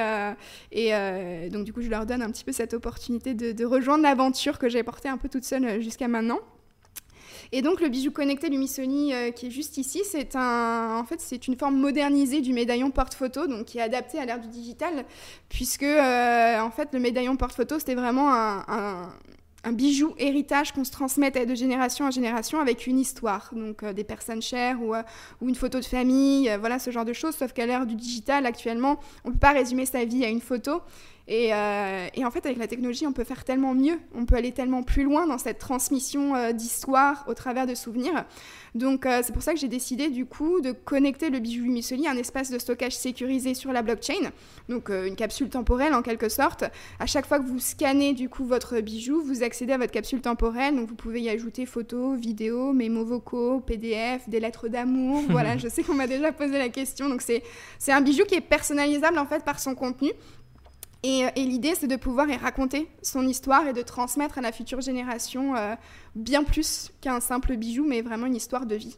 et 0.72 1.50
donc 1.50 1.66
du 1.66 1.74
coup, 1.74 1.82
je 1.82 1.90
leur 1.90 2.06
donne 2.06 2.22
un 2.22 2.30
petit 2.30 2.44
peu 2.44 2.52
cette 2.52 2.74
opportunité 2.74 3.34
de, 3.34 3.66
rejoindre 3.66 4.04
l'aventure 4.04 4.58
que 4.58 4.70
j'ai 4.70 4.84
portée 4.84 5.10
un 5.10 5.18
peu 5.18 5.30
toute 5.30 5.44
seule 5.44 5.82
jusqu'à 5.82 6.08
maintenant. 6.08 6.40
Et 7.52 7.62
donc 7.62 7.82
le 7.82 7.90
bijou 7.90 8.12
connecté 8.12 8.50
Lumisoni 8.50 9.12
qui 9.36 9.48
est 9.48 9.52
juste 9.52 9.78
ici, 9.78 10.02
c'est 10.06 10.36
un, 10.36 10.98
en 10.98 11.04
fait, 11.04 11.20
c'est 11.20 11.48
une 11.48 11.56
forme 11.56 11.78
modernisée 11.78 12.42
du 12.42 12.54
médaillon 12.54 12.92
porte-photo, 12.92 13.48
donc 13.48 13.66
qui 13.66 13.80
est 13.80 13.82
adapté 13.82 14.20
à 14.20 14.26
l'ère 14.26 14.40
du 14.40 14.48
digital, 14.48 15.06
puisque 15.50 15.84
en 15.84 16.72
fait 16.72 16.90
le 16.94 17.00
médaillon 17.00 17.36
porte-photo 17.36 17.80
c'était 17.80 17.96
vraiment 17.96 18.34
un 18.34 19.10
bijou 19.72 20.14
héritage 20.18 20.72
qu'on 20.72 20.84
se 20.84 20.92
transmette 20.92 21.48
de 21.48 21.56
génération 21.56 22.06
en 22.06 22.12
génération 22.12 22.60
avec 22.60 22.88
une 22.88 23.00
histoire, 23.00 23.52
donc 23.54 23.84
des 23.86 24.04
personnes 24.04 24.42
chères 24.42 24.82
ou, 24.82 24.96
ou, 25.42 25.50
une 25.50 25.56
photo 25.56 25.80
de 25.80 25.86
famille, 25.86 26.52
voilà 26.60 26.80
ce 26.80 26.92
genre 26.92 27.06
de 27.06 27.14
choses. 27.14 27.36
Sauf 27.36 27.54
qu'à 27.54 27.66
l'ère 27.66 27.86
du 27.86 27.96
digital, 27.96 28.46
actuellement, 28.46 29.00
on 29.26 29.30
ne 29.30 29.34
peut 29.34 29.40
pas 29.40 29.52
résumer 29.52 29.86
sa 29.86 30.06
vie 30.06 30.24
à 30.24 30.30
une 30.30 30.42
photo. 30.42 30.82
Euh, 31.30 32.08
et, 32.16 32.26
en 32.26 32.32
fait, 32.32 32.46
avec 32.46 32.58
la 32.58 32.68
technologie, 32.68 33.06
on 33.06 33.14
peut 33.14 33.24
faire 33.24 33.44
tellement 33.44 33.76
mieux, 33.76 34.00
on 34.16 34.26
peut 34.26 34.36
aller 34.36 34.52
tellement 34.52 34.82
plus 34.82 35.04
loin 35.04 35.28
dans 35.28 35.38
cette 35.38 35.60
transmission 35.60 36.36
euh, 36.36 36.52
d'histoire 36.54 37.24
au 37.28 37.36
travers 37.36 37.68
de 37.68 37.76
souvenirs. 37.76 38.26
Donc, 38.74 39.06
euh, 39.06 39.22
c'est 39.24 39.34
pour 39.34 39.44
ça 39.44 39.54
que 39.54 39.60
j'ai 39.60 39.68
décidé, 39.68 40.10
du 40.10 40.26
coup, 40.26 40.60
de 40.62 40.72
connecter 40.72 41.30
le 41.30 41.40
bijou 41.40 41.66
Musoli 41.66 42.08
à 42.08 42.12
un 42.12 42.18
espace 42.18 42.50
de 42.50 42.58
stockage 42.58 42.96
sécurisé 42.96 43.54
sur 43.54 43.72
la 43.72 43.82
blockchain, 43.82 44.32
donc 44.70 44.90
une 44.90 45.16
capsule 45.16 45.50
temporelle 45.50 45.94
en 45.94 46.02
quelque 46.02 46.30
sorte. 46.30 46.64
À 47.00 47.06
chaque 47.06 47.26
fois 47.26 47.40
que 47.40 47.46
vous 47.46 47.60
scannez, 47.60 48.14
du 48.14 48.30
coup, 48.30 48.46
votre 48.46 48.80
bijou, 48.80 49.22
vous 49.22 49.44
accédez 49.44 49.74
à 49.74 49.78
votre 49.78 49.92
capsule 49.92 50.22
temporelle, 50.22 50.76
donc 50.76 50.88
vous 50.88 50.96
pouvez 50.96 51.22
y 51.22 51.30
ajouter 51.30 51.66
photos, 51.66 52.18
vidéos, 52.20 52.74
mémos 52.74 53.06
vocaux, 53.06 53.60
PDF, 53.60 54.28
des 54.30 54.40
lettres 54.40 54.68
d'amour. 54.68 55.24
voilà, 55.30 55.58
je 55.60 55.68
sais 55.68 55.84
qu'on 55.84 55.96
m'a 55.96 56.08
déjà 56.08 56.32
posé 56.32 56.58
la 56.58 56.70
question. 56.70 57.10
Donc, 57.10 57.22
c'est 57.22 57.44
un 57.92 58.02
bijou 58.02 58.24
qui 58.26 58.36
est 58.36 58.42
personnalisable, 58.42 59.18
en 59.18 59.26
fait, 59.26 59.44
par 59.44 59.60
son 59.60 59.74
contenu. 59.76 60.12
Euh, 61.06 61.30
et, 61.36 61.46
l'idée, 61.46 61.76
c'est 61.76 61.88
de 61.88 61.96
pouvoir 61.96 62.30
y 62.30 62.36
raconter 62.36 62.90
son 63.02 63.26
histoire 63.28 63.68
et 63.68 63.74
de 63.74 63.82
transmettre 63.82 64.38
à 64.38 64.42
la 64.42 64.52
future 64.52 64.82
génération 64.82 65.56
euh, 65.56 65.76
bien 66.16 66.44
plus 66.44 66.92
qu'un 67.02 67.20
simple 67.20 67.56
bijou, 67.56 67.86
mais 67.88 68.02
vraiment 68.02 68.26
une 68.26 68.36
histoire 68.36 68.66
de 68.66 68.76
vie. 68.76 68.98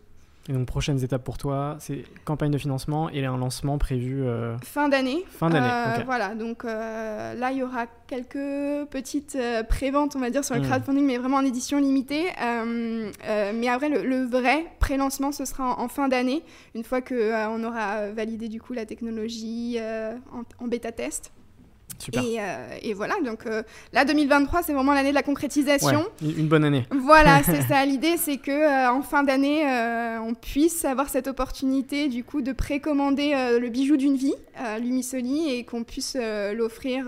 Et 0.50 0.54
donc, 0.54 0.66
prochaines 0.66 1.04
étapes 1.04 1.24
pour 1.24 1.38
toi, 1.38 1.78
c'est 1.80 2.04
campagne 2.26 2.50
de 2.50 2.58
financement 2.58 3.12
et 3.12 3.24
un 3.24 3.38
lancement 3.38 3.78
prévu 3.78 4.24
euh, 4.24 4.58
fin 4.64 4.90
d'année. 4.90 5.24
Fin 5.30 5.52
d'année. 5.52 6.04
Voilà, 6.06 6.34
donc 6.34 6.64
là, 6.64 7.52
il 7.52 7.60
y 7.60 7.64
aura 7.64 7.86
quelques 8.08 8.90
petites 8.90 9.38
préventes, 9.70 10.16
on 10.16 10.20
va 10.20 10.32
dire, 10.32 10.44
sur 10.44 10.56
le 10.56 10.62
hmm. 10.62 10.66
crowdfunding, 10.66 11.06
mais 11.06 11.20
vraiment 11.20 11.38
en 11.38 11.46
édition 11.46 11.78
limitée. 11.78 12.26
mais 13.54 13.68
après, 13.68 13.90
le, 13.90 14.26
vrai 14.26 14.66
pré-lancement, 14.80 15.32
ce 15.32 15.46
sera 15.46 15.80
en, 15.80 15.88
fin 15.88 16.08
d'année, 16.08 16.42
une 16.74 16.84
fois 16.84 17.02
qu'on 17.02 17.64
aura 17.64 18.10
validé 18.10 18.50
du 18.50 18.60
coup 18.60 18.74
la 18.74 18.88
technologie 18.88 19.78
en, 20.34 20.42
en 20.58 20.68
Euh, 22.10 22.78
et, 22.82 22.94
voilà, 22.94 23.16
donc 23.24 23.46
euh, 23.46 23.64
là, 23.94 24.06
2023, 24.06 24.64
c'est 24.64 24.74
vraiment 24.74 24.94
l'année 24.94 25.10
de 25.10 25.16
la 25.16 25.24
concrétisation. 25.24 26.06
une 26.22 26.48
bonne 26.48 26.64
année. 26.64 26.86
Voilà, 26.92 27.44
c'est 27.46 27.62
ça. 27.62 27.86
L'idée, 27.86 28.18
c'est 28.18 28.38
que 28.38 28.52
euh, 28.52 28.92
en 28.92 29.02
fin 29.02 29.24
d'année, 29.24 29.66
on 30.22 30.34
puisse 30.34 30.86
avoir 30.86 31.10
cette 31.10 31.28
opportunité, 31.28 32.08
du 32.08 32.24
coup, 32.24 32.42
de 32.42 32.52
précommander 32.52 33.34
le 33.60 33.70
bijou 33.70 33.98
d'une 33.98 34.16
vie, 34.16 34.36
l'Umisoli, 34.80 35.50
et 35.50 35.64
qu'on 35.64 35.84
puisse 35.84 36.18
l'offrir 36.54 37.06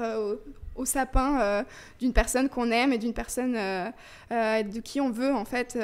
au, 0.75 0.85
sapin 0.85 1.63
d'une 1.99 2.13
personne 2.13 2.49
qu'on 2.49 2.71
aime 2.71 2.93
et 2.93 2.97
d'une 2.97 3.13
personne 3.13 3.53
de 3.53 4.79
qui 4.79 5.01
on 5.01 5.11
veut, 5.11 5.33
en 5.33 5.45
fait 5.45 5.77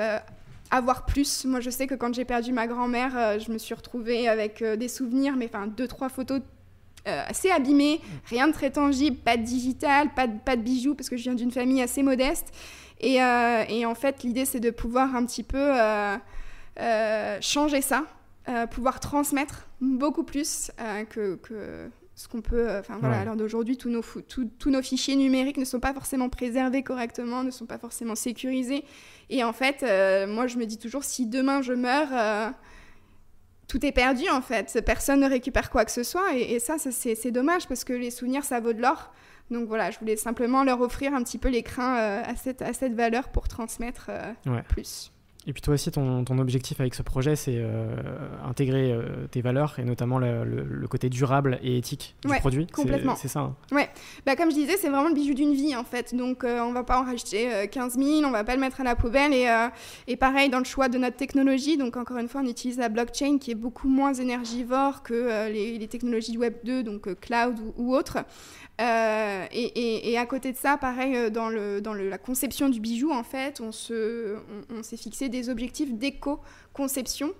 avoir 0.71 1.05
plus. 1.05 1.45
Moi, 1.45 1.59
je 1.59 1.69
sais 1.69 1.87
que 1.87 1.95
quand 1.95 2.13
j'ai 2.13 2.25
perdu 2.25 2.51
ma 2.51 2.67
grand-mère, 2.67 3.39
je 3.39 3.51
me 3.51 3.57
suis 3.57 3.73
retrouvée 3.73 4.27
avec 4.27 4.63
des 4.63 4.87
souvenirs, 4.87 5.35
mais 5.37 5.49
enfin 5.51 5.67
deux, 5.67 5.87
trois 5.87 6.09
photos 6.09 6.41
euh, 7.09 7.23
assez 7.27 7.49
abîmé, 7.49 8.01
rien 8.25 8.47
de 8.47 8.53
très 8.53 8.71
tangible, 8.71 9.17
pas 9.17 9.37
de 9.37 9.43
digital, 9.43 10.13
pas 10.13 10.27
de, 10.27 10.37
pas 10.39 10.55
de 10.55 10.61
bijoux, 10.61 10.95
parce 10.95 11.09
que 11.09 11.17
je 11.17 11.23
viens 11.23 11.35
d'une 11.35 11.51
famille 11.51 11.81
assez 11.81 12.03
modeste. 12.03 12.53
Et, 13.01 13.21
euh, 13.21 13.63
et 13.67 13.85
en 13.85 13.95
fait, 13.95 14.23
l'idée, 14.23 14.45
c'est 14.45 14.59
de 14.59 14.69
pouvoir 14.69 15.15
un 15.15 15.25
petit 15.25 15.43
peu 15.43 15.57
euh, 15.57 16.17
changer 17.41 17.81
ça, 17.81 18.05
pouvoir 18.71 18.99
transmettre 18.99 19.67
beaucoup 19.79 20.23
plus 20.23 20.71
que, 21.09 21.35
que 21.35 21.89
ce 22.15 22.27
qu'on 22.27 22.41
peut. 22.41 22.67
Enfin 22.79 22.97
voilà, 22.99 23.19
à 23.19 23.25
l'heure 23.25 23.35
d'aujourd'hui, 23.35 23.77
tous 23.77 23.89
nos, 23.89 24.01
tous 24.01 24.69
nos 24.69 24.81
fichiers 24.81 25.15
numériques 25.15 25.57
ne 25.57 25.65
sont 25.65 25.79
pas 25.79 25.93
forcément 25.93 26.29
préservés 26.29 26.81
correctement, 26.81 27.43
ne 27.43 27.51
sont 27.51 27.67
pas 27.67 27.77
forcément 27.77 28.15
sécurisés. 28.15 28.83
Et 29.29 29.43
en 29.43 29.53
fait, 29.53 29.83
moi, 30.27 30.47
je 30.47 30.57
me 30.57 30.65
dis 30.65 30.79
toujours, 30.79 31.03
si 31.03 31.27
demain 31.27 31.61
je 31.61 31.73
meurs 31.73 32.53
tout 33.69 33.85
est 33.85 33.93
perdu 33.93 34.27
en 34.29 34.41
fait. 34.41 34.83
Personne 34.85 35.21
ne 35.21 35.29
récupère 35.29 35.69
quoi 35.69 35.85
que 35.85 35.91
ce 35.91 36.03
soit. 36.03 36.33
Et, 36.35 36.59
ça, 36.59 36.75
c'est 36.77 37.31
dommage 37.31 37.67
parce 37.67 37.85
que 37.85 37.93
les 37.93 38.11
souvenirs, 38.11 38.43
ça 38.43 38.59
vaut 38.59 38.73
de 38.73 38.81
l'or. 38.81 39.13
Donc 39.51 39.67
voilà, 39.67 39.89
je 39.91 39.99
voulais 39.99 40.17
simplement 40.17 40.63
leur 40.63 40.81
offrir 40.81 41.13
un 41.13 41.23
petit 41.23 41.37
peu 41.37 41.49
l'écran 41.49 41.95
euh, 41.95 42.21
à, 42.23 42.35
cette, 42.35 42.61
à 42.61 42.73
cette 42.73 42.93
valeur 42.93 43.29
pour 43.29 43.47
transmettre 43.47 44.09
euh, 44.09 44.61
plus. 44.67 45.11
Et 45.49 45.51
puis 45.53 45.63
toi 45.63 45.73
aussi, 45.73 45.89
ton, 45.89 46.23
ton 46.23 46.37
objectif 46.37 46.79
avec 46.79 46.93
ce 46.93 47.01
projet, 47.01 47.35
c'est 47.35 47.55
euh, 47.55 47.95
intégrer 48.47 48.91
euh, 48.91 49.25
tes 49.31 49.41
valeurs 49.41 49.79
et 49.79 49.83
notamment 49.83 50.19
le, 50.19 50.43
le, 50.43 50.87
côté 50.87 51.09
durable 51.09 51.57
et 51.63 51.75
éthique 51.75 52.15
du 52.23 52.29
produit. 52.37 52.67
Complètement. 52.67 53.15
C'est 53.15 53.29
ça. 53.29 53.39
Hein. 53.39 53.55
Ouais. 53.71 53.89
Bah, 54.27 54.35
comme 54.35 54.51
je 54.51 54.55
disais, 54.55 54.77
c'est 54.77 54.89
vraiment 54.89 55.07
le 55.07 55.15
bijou 55.15 55.33
d'une 55.33 55.55
vie 55.55 55.75
en 55.75 55.83
fait. 55.83 56.13
Donc 56.13 56.43
euh, 56.43 56.59
on 56.59 56.71
va 56.71 56.83
pas 56.83 57.01
en 57.01 57.03
racheter 57.03 57.67
15 57.67 57.97
000, 57.97 58.07
on 58.25 58.29
va 58.29 58.43
pas 58.43 58.53
le 58.53 58.61
mettre 58.61 58.79
à 58.81 58.83
la 58.83 58.95
poubelle. 58.95 59.33
Et, 59.33 59.47
et 60.05 60.15
pareil 60.17 60.49
dans 60.49 60.59
le 60.59 60.65
choix 60.65 60.87
de 60.87 60.99
notre 60.99 61.17
technologie. 61.17 61.77
Donc 61.77 61.97
encore 61.97 62.17
une 62.17 62.29
fois, 62.29 62.41
on 62.41 62.47
utilise 62.47 62.77
la 62.77 62.89
blockchain 62.89 63.39
qui 63.39 63.49
est 63.49 63.55
beaucoup 63.55 63.89
moins 63.89 64.13
énergivore 64.13 65.01
que 65.01 65.49
les, 65.51 65.79
les, 65.79 65.87
technologies 65.87 66.37
Web 66.37 66.57
2, 66.63 66.83
donc 66.83 67.19
cloud 67.21 67.55
ou, 67.75 67.87
ou 67.87 67.95
autres. 67.95 68.19
Euh, 68.79 69.45
et, 69.51 70.17
à 70.17 70.25
côté 70.25 70.53
de 70.53 70.57
ça, 70.57 70.77
pareil, 70.77 71.15
euh, 71.15 71.29
dans, 71.29 71.49
le, 71.49 71.81
dans 71.81 71.93
la 71.93 72.17
conception 72.17 72.69
du 72.69 72.79
bijou, 72.79 73.11
en 73.11 73.23
fait, 73.23 73.59
on, 73.59 73.73
se, 73.73 74.37
on, 74.69 74.83
s'est 74.83 74.95
fixé 74.95 75.27
des 75.27 75.38
objectifs 75.47 75.93
d'éco-conception. 75.93 77.31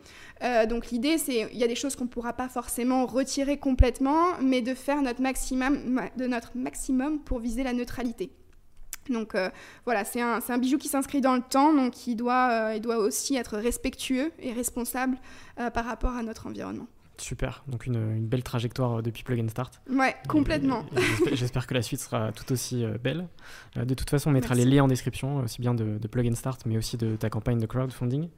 Euh, 0.44 0.66
donc 0.66 0.92
l'idée, 0.92 1.18
c'est, 1.18 1.50
il 1.52 1.58
y 1.58 1.64
a 1.66 1.68
des 1.68 1.76
choses 1.76 1.98
qu'on 1.98 2.06
ne 2.06 2.10
pourra 2.10 2.32
pas 2.32 2.48
forcément 2.48 3.06
retirer 3.06 3.58
complètement, 3.58 4.38
mais 4.42 4.62
de 4.62 4.74
faire 4.74 5.02
notre 5.02 5.22
maximum, 5.22 6.02
de 6.16 6.28
notre 6.28 6.56
maximum 6.56 7.20
pour 7.20 7.40
viser 7.40 7.64
la 7.64 7.74
neutralité. 7.74 8.32
Donc 9.10 9.36
voilà, 9.86 10.06
c'est 10.06 10.22
un, 10.22 10.40
un, 10.48 10.58
bijou 10.60 10.78
qui 10.78 10.88
s'inscrit 10.88 11.20
dans 11.20 11.36
le 11.36 11.42
temps, 11.42 11.74
donc 11.74 12.06
il 12.06 12.16
doit, 12.16 12.74
il 12.76 12.82
doit 12.82 12.98
aussi 12.98 13.36
être 13.36 13.58
respectueux 13.58 14.32
et 14.38 14.54
responsable 14.54 15.18
par 15.74 15.84
rapport 15.84 16.16
à 16.16 16.22
notre 16.22 16.46
environnement. 16.46 16.86
Super, 17.22 17.64
donc 17.68 17.86
une, 17.86 18.26
belle 18.26 18.44
trajectoire 18.44 19.00
euh, 19.00 19.02
depuis 19.02 19.24
Plug 19.24 19.40
and 19.42 19.50
Start. 19.50 19.82
Ouais, 19.90 20.16
complètement. 20.28 20.86
J'espère 21.34 21.68
que 21.68 21.74
la 21.74 21.82
suite 21.82 22.00
sera 22.00 22.32
tout 22.32 22.52
aussi 22.52 22.84
euh, 22.84 22.98
belle. 22.98 23.28
Euh, 23.78 23.86
de 23.86 23.94
toute 23.94 24.10
façon, 24.10 24.30
on 24.30 24.34
mettra 24.34 24.56
les 24.56 24.66
liens 24.66 24.86
en 24.86 24.88
description, 24.88 25.38
aussi 25.38 25.60
bien 25.60 25.74
de, 25.74 25.98
Plug 26.08 26.28
and 26.28 26.36
Start, 26.36 26.66
mais 26.66 26.78
aussi 26.78 26.98
de 26.98 27.16
ta 27.16 27.30
campagne 27.30 27.60
de 27.60 27.66
crowdfunding. 27.66 28.30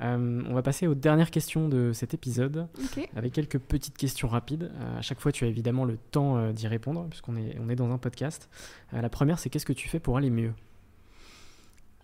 on 0.00 0.54
va 0.54 0.62
passer 0.62 0.86
aux 0.86 0.94
dernières 0.94 1.30
questions 1.30 1.68
de 1.68 1.92
cet 1.92 2.14
épisode, 2.14 2.68
avec 3.16 3.32
quelques 3.32 3.58
petites 3.58 3.96
questions 3.96 4.28
rapides. 4.28 4.70
à 4.96 5.02
chaque 5.02 5.20
fois, 5.20 5.30
tu 5.30 5.44
as 5.44 5.48
évidemment 5.48 5.84
le 5.84 5.96
temps 5.96 6.52
d'y 6.52 6.66
répondre, 6.66 7.06
puisqu'on 7.08 7.36
est, 7.36 7.56
on 7.60 7.68
est 7.68 7.76
dans 7.76 7.90
un 7.92 7.98
podcast. 7.98 8.48
la 8.92 9.08
première, 9.08 9.38
c'est 9.38 9.50
qu'est-ce 9.50 9.66
que 9.66 9.72
tu 9.72 9.88
fais 9.88 10.00
pour 10.00 10.16
aller 10.16 10.30
mieux? 10.30 10.52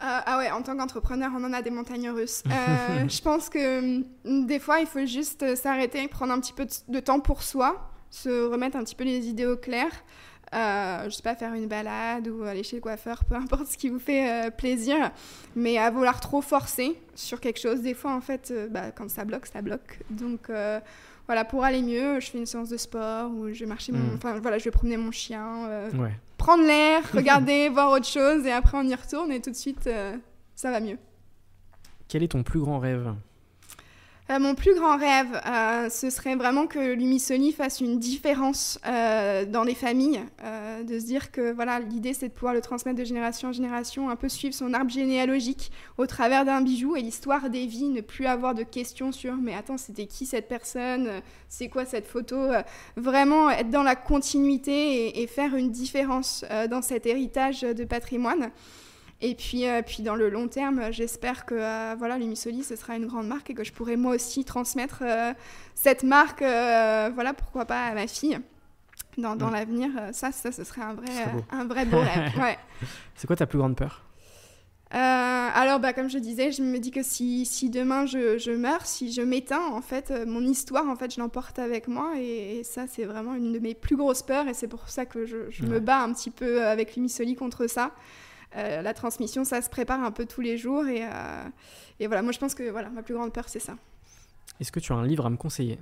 Euh, 0.01 0.21
ah 0.27 0.39
ouais, 0.39 0.51
en 0.53 0.63
tant 0.63 0.77
qu'entrepreneur, 0.77 1.33
on 1.37 1.43
en 1.43 1.53
a 1.53 1.61
des 1.61 1.71
montagnes 1.71 2.11
russes. 2.11 2.43
Euh, 2.59 3.09
je 3.09 3.21
pense 3.21 3.49
que 3.49 4.01
mm, 4.01 4.47
des 4.47 4.59
fois, 4.59 4.81
il 4.81 4.87
faut 4.87 5.05
juste 5.05 5.43
euh, 5.43 5.57
s'arrêter, 5.57 6.07
prendre 6.09 6.33
un 6.33 6.41
petit 6.41 6.53
peu 6.53 6.67
de, 6.89 7.01
temps 7.01 7.21
pour 7.21 7.43
soi, 7.43 7.91
se 8.11 8.47
remettre 8.47 8.77
un 8.77 8.85
petit 8.85 8.95
peu 8.95 9.05
les 9.05 9.29
idées 9.29 9.47
au 9.47 9.57
clair. 9.57 9.91
je 10.53 11.11
sais 11.11 11.23
pas, 11.23 11.35
faire 11.35 11.55
une 11.55 11.67
balade 11.67 12.29
ou 12.29 12.45
aller 12.45 12.63
chez 12.63 12.77
le 12.77 12.83
coiffeur, 12.83 13.25
peu 13.29 13.35
importe 13.35 13.67
ce 13.67 13.77
qui 13.77 13.89
vous 13.89 13.99
fait 13.99 14.51
plaisir. 14.57 15.11
Mais 15.57 15.79
à 15.79 15.91
vouloir 15.91 16.21
trop 16.21 16.41
forcer 16.41 16.97
sur 17.15 17.41
quelque 17.41 17.61
chose, 17.61 17.81
des 17.83 17.95
fois, 17.95 18.13
en 18.13 18.21
fait, 18.21 18.53
bah, 18.71 18.91
quand 18.93 19.11
ça 19.11 19.25
bloque, 19.25 19.47
ça 19.47 19.63
bloque. 19.63 20.01
Donc 20.11 20.51
voilà, 21.27 21.45
pour 21.45 21.65
aller 21.65 21.83
mieux, 21.83 22.21
je 22.21 22.31
fais 22.31 22.39
une 22.39 22.47
séance 22.47 22.71
de 22.71 22.77
sport 22.77 23.31
ou 23.31 23.53
je 23.53 23.61
vais 23.61 23.67
marcher, 23.67 23.93
mon... 23.93 23.99
Hmm. 23.99 24.17
enfin 24.17 24.39
voilà, 24.41 24.59
je 24.59 24.65
vais 24.65 24.71
promener 24.71 24.97
mon 24.97 25.11
chien, 25.11 25.91
ouais 25.95 26.13
prendre 26.39 26.65
l'air, 26.65 27.03
regarder, 27.13 27.69
voir 27.69 27.93
autre 27.93 28.07
chose, 28.07 28.47
et 28.47 28.53
après 28.53 28.79
on 28.79 28.85
y 28.85 28.95
retourne 28.95 29.31
et 29.31 29.43
tout 29.43 29.51
de 29.51 29.57
suite 29.57 29.87
euh, 29.87 30.17
ça 30.55 30.71
va 30.71 30.81
mieux. 30.81 30.99
Quel 32.09 32.23
est 32.23 32.29
ton 32.29 32.43
plus 32.43 32.61
grand 32.61 32.79
rêve? 32.79 33.15
Euh, 34.31 34.39
mon 34.39 34.55
plus 34.55 34.75
grand 34.75 34.97
rêve, 34.97 35.41
euh, 35.47 35.89
ce 35.89 36.11
serait 36.11 36.35
vraiment 36.35 36.67
que 36.67 36.93
l'Umisoni 36.93 37.53
fasse 37.53 37.81
une 37.81 37.99
différence 37.99 38.79
dans 38.85 39.63
les 39.65 39.75
familles, 39.75 40.21
de 40.87 40.99
se 40.99 41.05
dire 41.05 41.31
que 41.31 41.53
voilà, 41.53 41.81
l'idée 41.81 42.15
c'est 42.15 42.29
de 42.29 42.33
pouvoir 42.33 42.55
le 42.55 42.61
transmettre 42.61 42.99
de 42.99 43.05
génération 43.05 43.49
en 43.49 43.53
génération, 43.53 44.11
un 44.11 44.17
peu 44.17 44.29
suivre 44.29 44.55
son 44.55 44.75
arbre 44.75 44.91
généalogique 44.91 45.71
au 45.97 46.07
travers 46.07 46.45
d'un 46.45 46.61
bijou 46.61 46.97
et 46.97 47.03
l'histoire 47.03 47.51
des 47.51 47.67
vies, 47.67 47.89
ne 47.89 48.01
plus 48.01 48.27
avoir 48.27 48.55
de 48.55 48.63
questions 48.63 49.13
sur 49.13 49.37
mais 49.37 49.55
attends 49.55 49.77
c'était 49.77 50.07
qui 50.07 50.27
cette 50.27 50.49
personne, 50.49 51.09
c'est 51.49 51.69
quoi 51.69 51.85
cette 51.85 52.07
photo, 52.07 52.37
vraiment 52.97 53.51
être 53.51 53.71
dans 53.71 53.83
la 53.83 53.97
continuité 53.97 55.21
et 55.23 55.27
faire 55.27 55.55
une 55.55 55.71
différence 55.71 56.45
dans 56.71 56.83
cet 56.83 57.07
héritage 57.07 57.63
de 57.63 57.85
patrimoine. 57.85 58.51
Et 59.21 59.35
puis, 59.35 59.67
euh, 59.67 59.83
puis 59.83 60.03
dans 60.03 60.15
le 60.15 60.31
long 60.31 60.47
terme, 60.47 60.93
j'espère 60.93 61.45
que 61.45 61.55
euh, 61.55 61.97
voilà, 61.99 62.19
l'Umisoli, 62.19 62.63
ce 62.63 62.77
sera 62.77 62.97
une 62.97 63.07
grande 63.07 63.27
marque 63.27 63.51
et 63.51 63.55
que 63.55 63.65
je 63.65 63.73
pourrai 63.73 63.97
moi 63.97 64.15
aussi 64.15 64.45
transmettre 64.45 65.03
euh, 65.03 65.33
cette 65.75 66.05
marque, 66.05 66.41
voilà, 66.41 67.35
pourquoi 67.35 67.65
pas 67.65 67.87
à 67.87 67.95
ma 67.95 68.07
fille. 68.07 68.39
Dans, 69.17 69.35
dans 69.35 69.51
l'avenir, 69.51 69.91
ça, 70.13 70.31
ça, 70.31 70.53
ce 70.53 70.63
serait 70.63 70.83
un 70.83 70.95
vrai, 70.95 71.11
un 71.51 71.65
vrai 71.65 71.85
beau 71.85 71.99
rêve. 71.99 72.33
Ouais. 72.41 72.57
C'est 73.17 73.27
quoi 73.27 73.35
ta 73.35 73.47
plus 73.47 73.59
grande 73.59 73.75
peur? 73.75 74.05
Alors, 74.91 75.81
bah, 75.81 75.93
comme 75.93 76.09
je 76.09 76.19
disais, 76.19 76.53
je 76.53 76.63
me 76.63 76.79
dis 76.79 76.93
que 76.93 77.03
si, 77.03 77.45
si 77.45 77.69
demain 77.69 78.07
je, 78.07 78.39
je, 78.39 78.53
meurs, 78.53 78.87
si 78.87 79.13
je 79.13 79.23
m'éteins, 79.23 79.67
en 79.73 79.81
fait, 79.81 80.13
mon 80.27 80.43
histoire, 80.43 80.89
en 80.89 80.95
fait, 80.95 81.13
je 81.13 81.21
l'emporte 81.21 81.59
avec 81.59 81.89
moi. 81.89 82.13
Et, 82.17 82.63
ça, 82.63 82.87
c'est 82.87 83.05
vraiment 83.05 83.35
une 83.35 83.53
de 83.53 83.59
mes 83.59 83.75
plus 83.75 83.97
grosses 83.97 84.23
peurs. 84.23 84.47
Et 84.47 84.55
c'est 84.55 84.69
pour 84.69 84.89
ça 84.89 85.05
que 85.05 85.27
je, 85.27 85.51
je 85.51 85.65
me 85.65 85.81
bats 85.81 86.03
un 86.03 86.13
petit 86.13 86.31
peu 86.31 86.65
avec 86.65 86.95
l'Umisoli 86.95 87.35
contre 87.35 87.67
ça. 87.67 87.91
La 88.55 88.95
transmission, 88.95 89.45
ça 89.45 89.63
se 89.63 89.69
prépare 89.69 90.03
un 90.03 90.11
peu 90.11 90.27
tous 90.27 90.41
les 90.41 90.57
jours. 90.57 90.87
Et, 90.87 91.05
et 92.01 92.07
voilà, 92.07 92.23
moi 92.23 92.33
je 92.33 92.39
pense 92.39 92.55
que 92.55 92.71
voilà, 92.71 92.91
ma 92.91 93.03
plus 93.03 93.15
grande 93.15 93.33
peur, 93.33 93.45
c'est 93.49 93.61
ça. 93.61 93.75
Est-ce 94.61 94.73
que 94.73 94.81
tu 94.81 94.93
as 94.93 94.97
un 94.97 95.07
livre 95.07 95.27
à 95.27 95.31
me 95.31 95.37
conseiller? 95.37 95.79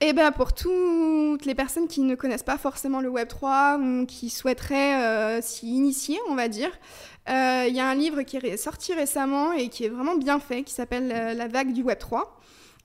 Eh 0.00 0.12
bien, 0.12 0.32
pour 0.32 0.52
toutes 0.52 1.46
les 1.46 1.54
personnes 1.54 1.86
qui 1.86 2.00
ne 2.00 2.14
connaissent 2.14 2.42
pas 2.42 2.58
forcément 2.58 3.00
le 3.00 3.08
Web 3.08 3.28
3 3.28 3.78
ou 3.80 4.06
qui 4.06 4.28
souhaiteraient 4.28 5.02
euh, 5.02 5.40
s'y 5.40 5.68
initier, 5.68 6.18
on 6.28 6.34
va 6.34 6.48
dire, 6.48 6.70
euh, 7.28 7.64
il 7.68 7.74
y 7.74 7.80
a 7.80 7.88
un 7.88 7.94
livre 7.94 8.22
qui 8.22 8.36
est 8.36 8.56
sorti 8.56 8.92
récemment 8.92 9.52
et 9.52 9.68
qui 9.68 9.84
est 9.84 9.88
vraiment 9.88 10.16
bien 10.16 10.40
fait, 10.40 10.62
qui 10.62 10.74
s'appelle 10.74 11.12
euh, 11.14 11.34
La 11.34 11.48
vague 11.48 11.72
du 11.72 11.82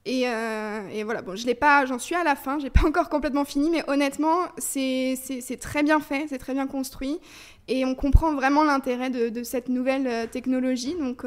3. 0.06 0.92
Et, 0.94 1.04
voilà, 1.04 1.22
bon, 1.22 1.36
je 1.36 1.46
l'ai 1.46 1.56
pas, 1.56 1.86
j'en 1.86 2.00
suis 2.00 2.16
à 2.16 2.24
la 2.24 2.36
fin, 2.36 2.60
j'ai 2.60 2.70
pas 2.70 2.88
encore 2.88 3.10
complètement 3.10 3.46
fini, 3.46 3.70
mais 3.70 3.84
honnêtement, 3.88 4.48
c'est 4.58 5.18
très 5.60 5.84
bien 5.84 6.00
fait, 6.00 6.26
c'est 6.30 6.40
très 6.40 6.54
bien 6.54 6.68
construit, 6.68 7.20
et 7.68 7.86
on 7.86 7.96
comprend 7.96 8.34
vraiment 8.34 8.64
l'intérêt 8.64 9.10
de, 9.10 9.30
de, 9.30 9.44
cette 9.44 9.70
nouvelle 9.70 10.30
technologie. 10.30 10.96
Donc 10.96 11.26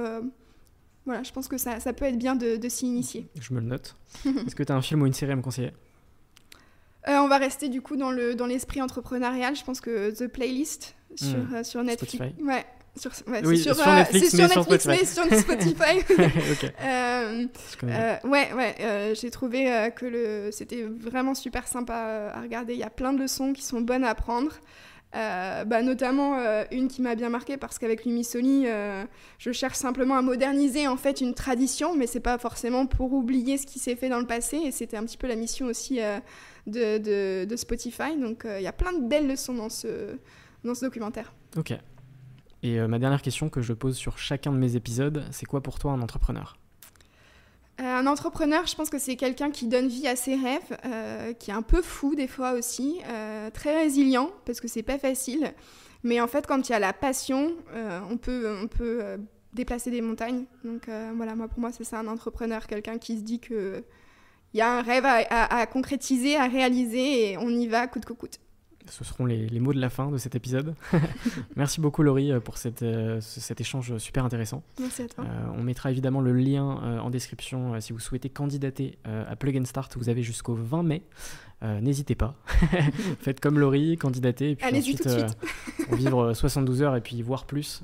voilà, 1.04 1.22
je 1.22 1.32
pense 1.32 1.48
que 1.48 1.58
ça, 1.58 1.80
ça 1.80 1.92
peut 1.92 2.04
être 2.04 2.18
bien 2.18 2.36
de, 2.36 2.56
de 2.56 2.68
s'y 2.68 2.86
initier. 2.86 3.26
Je 3.40 3.52
me 3.54 3.60
le 3.60 3.66
note. 3.66 3.96
Est-ce 4.24 4.54
que 4.54 4.62
tu 4.62 4.72
as 4.72 4.76
un 4.76 4.82
film 4.82 5.02
ou 5.02 5.06
une 5.06 5.12
série 5.12 5.32
à 5.32 5.36
me 5.36 5.42
conseiller? 5.42 5.72
Euh, 7.08 7.16
On 7.18 7.28
va 7.28 7.38
rester 7.38 7.68
du 7.68 7.82
coup 7.82 7.96
dans 7.96 8.10
l'esprit 8.10 8.78
dans 8.78 8.84
entrepreneurial. 8.84 9.56
Je 9.56 9.64
pense 9.64 9.80
que 9.80 10.10
The 10.10 10.28
Playlist 10.28 10.94
sur, 11.16 11.38
hmm. 11.38 11.54
euh, 11.54 11.64
sur 11.64 11.82
Netflix. 11.82 12.14
Spotify. 12.14 12.42
Ouais. 12.44 12.64
Sur, 12.94 13.10
ouais, 13.26 13.40
oui, 13.44 13.58
sur, 13.58 13.74
sur 13.74 13.88
euh, 13.88 13.94
Netflix, 13.94 14.36
sur 14.36 14.48
Netflix 14.48 14.86
mais 14.86 15.04
sur 15.06 15.24
Spotify. 15.24 16.04
ouais, 18.24 18.52
ouais, 18.52 19.14
j'ai 19.14 19.30
trouvé 19.30 19.90
que 19.96 20.50
c'était 20.52 20.82
vraiment 20.82 21.34
super 21.34 21.66
sympa 21.66 22.30
à 22.34 22.40
regarder. 22.40 22.74
Il 22.74 22.80
y 22.80 22.84
a 22.84 22.90
plein 22.90 23.12
de 23.12 23.18
leçons 23.20 23.52
qui 23.54 23.62
sont 23.62 23.80
bonnes 23.80 24.04
à 24.04 24.10
apprendre. 24.10 24.52
Euh, 25.14 25.64
bah, 25.64 25.82
notamment 25.82 26.38
euh, 26.38 26.64
une 26.70 26.88
qui 26.88 27.02
m'a 27.02 27.14
bien 27.14 27.28
marqué 27.28 27.58
parce 27.58 27.78
qu'avec 27.78 28.06
l'Umisoli, 28.06 28.64
euh, 28.66 29.04
je 29.38 29.52
cherche 29.52 29.76
simplement 29.76 30.16
à 30.16 30.22
moderniser 30.22 30.88
en 30.88 30.96
fait 30.96 31.20
une 31.20 31.34
tradition, 31.34 31.94
mais 31.94 32.06
c'est 32.06 32.20
pas 32.20 32.38
forcément 32.38 32.86
pour 32.86 33.12
oublier 33.12 33.58
ce 33.58 33.66
qui 33.66 33.78
s'est 33.78 33.94
fait 33.94 34.08
dans 34.08 34.20
le 34.20 34.26
passé. 34.26 34.56
Et 34.56 34.70
c'était 34.70 34.96
un 34.96 35.04
petit 35.04 35.18
peu 35.18 35.26
la 35.26 35.36
mission 35.36 35.66
aussi 35.66 35.98
de, 36.66 36.98
de, 36.98 37.44
de, 37.44 37.56
Spotify. 37.56 38.16
Donc 38.18 38.46
il 38.46 38.62
y 38.62 38.66
a 38.66 38.72
plein 38.72 38.94
de 38.94 39.06
belles 39.06 39.28
leçons 39.28 39.54
dans 39.54 39.68
ce, 39.68 40.16
dans 40.64 40.74
ce 40.74 40.86
documentaire. 40.86 41.34
Ok. 41.56 41.74
Et 42.62 42.78
ma 42.86 42.98
dernière 42.98 43.22
question 43.22 43.48
que 43.48 43.60
je 43.60 43.72
pose 43.72 43.96
sur 43.96 44.18
chacun 44.18 44.52
de 44.52 44.56
mes 44.56 44.76
épisodes, 44.76 45.24
c'est 45.32 45.46
quoi 45.46 45.62
pour 45.62 45.78
toi 45.78 45.92
un 45.92 46.00
entrepreneur? 46.00 46.56
Euh, 47.80 47.84
un 47.84 48.06
entrepreneur, 48.06 48.66
je 48.66 48.74
pense 48.74 48.90
que 48.90 48.98
c'est 48.98 49.16
quelqu'un 49.16 49.50
qui 49.50 49.66
donne 49.66 49.88
vie 49.88 50.06
à 50.06 50.14
ses 50.14 50.36
rêves, 50.36 50.78
euh, 50.84 51.32
qui 51.32 51.50
est 51.50 51.54
un 51.54 51.62
peu 51.62 51.80
fou 51.80 52.14
des 52.14 52.28
fois 52.28 52.52
aussi, 52.52 53.00
euh, 53.08 53.50
très 53.50 53.74
résilient 53.76 54.30
parce 54.44 54.60
que 54.60 54.68
c'est 54.68 54.82
pas 54.82 54.98
facile. 54.98 55.52
Mais 56.04 56.20
en 56.20 56.26
fait, 56.26 56.46
quand 56.46 56.68
il 56.68 56.72
y 56.72 56.74
a 56.74 56.78
la 56.78 56.92
passion, 56.92 57.52
on 58.10 58.16
peut, 58.16 58.58
on 58.60 58.66
peut 58.66 59.02
déplacer 59.52 59.92
des 59.92 60.00
montagnes. 60.00 60.46
Donc 60.64 60.90
voilà, 61.14 61.36
moi 61.36 61.46
pour 61.46 61.60
moi 61.60 61.70
c'est 61.70 61.84
ça 61.84 62.00
un 62.00 62.08
entrepreneur, 62.08 62.66
quelqu'un 62.66 62.98
qui 62.98 63.18
se 63.18 63.22
dit 63.22 63.38
que 63.38 63.84
il 64.52 64.58
y 64.58 64.60
a 64.60 64.78
un 64.78 64.82
rêve 64.82 65.06
à, 65.06 65.60
à, 65.60 65.66
concrétiser, 65.66 66.36
à 66.36 66.48
réaliser 66.48 67.30
et 67.30 67.38
on 67.38 67.48
y 67.50 67.68
va 67.68 67.86
coûte 67.86 68.04
que 68.04 68.12
coûte. 68.12 68.40
Ce 68.92 69.04
seront 69.04 69.24
les, 69.24 69.58
mots 69.58 69.72
de 69.72 69.80
la 69.80 69.88
fin 69.88 70.10
de 70.10 70.18
cet 70.18 70.34
épisode. 70.34 70.74
Merci 71.56 71.80
beaucoup 71.80 72.02
Laurie 72.02 72.30
euh, 72.30 72.40
pour 72.40 72.58
cette, 72.58 72.82
euh, 72.82 73.22
cet 73.22 73.58
échange 73.58 73.96
super 73.96 74.22
intéressant. 74.22 74.62
Merci 74.78 75.00
à 75.00 75.08
toi. 75.08 75.24
Euh, 75.24 75.46
on 75.56 75.62
mettra 75.62 75.90
évidemment 75.90 76.20
le 76.20 76.34
lien 76.34 76.62
en 76.62 77.08
description 77.08 77.80
si 77.80 77.94
vous 77.94 78.00
souhaitez 78.00 78.28
candidater 78.28 78.98
à 79.04 79.34
Plug 79.34 79.56
and 79.56 79.64
Start. 79.64 79.96
Vous 79.96 80.10
avez 80.10 80.22
jusqu'au 80.22 80.54
20 80.54 80.82
mai. 80.82 81.02
N'hésitez 81.62 82.14
pas. 82.14 82.34
Faites 83.20 83.40
comme 83.40 83.58
Laurie, 83.58 83.96
candidatez 83.96 84.50
et 84.50 84.56
puis 84.56 84.76
ensuite 84.76 85.08
vivre 85.92 86.34
72 86.34 86.82
heures 86.82 86.96
et 86.96 87.00
puis 87.00 87.22
voir 87.22 87.46
plus 87.46 87.82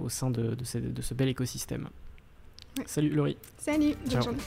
au 0.00 0.08
sein 0.08 0.30
de, 0.30 0.54
de, 0.54 0.64
ce, 1.02 1.14
bel 1.14 1.28
écosystème. 1.28 1.88
Salut 2.86 3.10
Laurie. 3.10 3.36
Salut, 3.58 3.94
bonne 4.06 4.22
journée. 4.22 4.38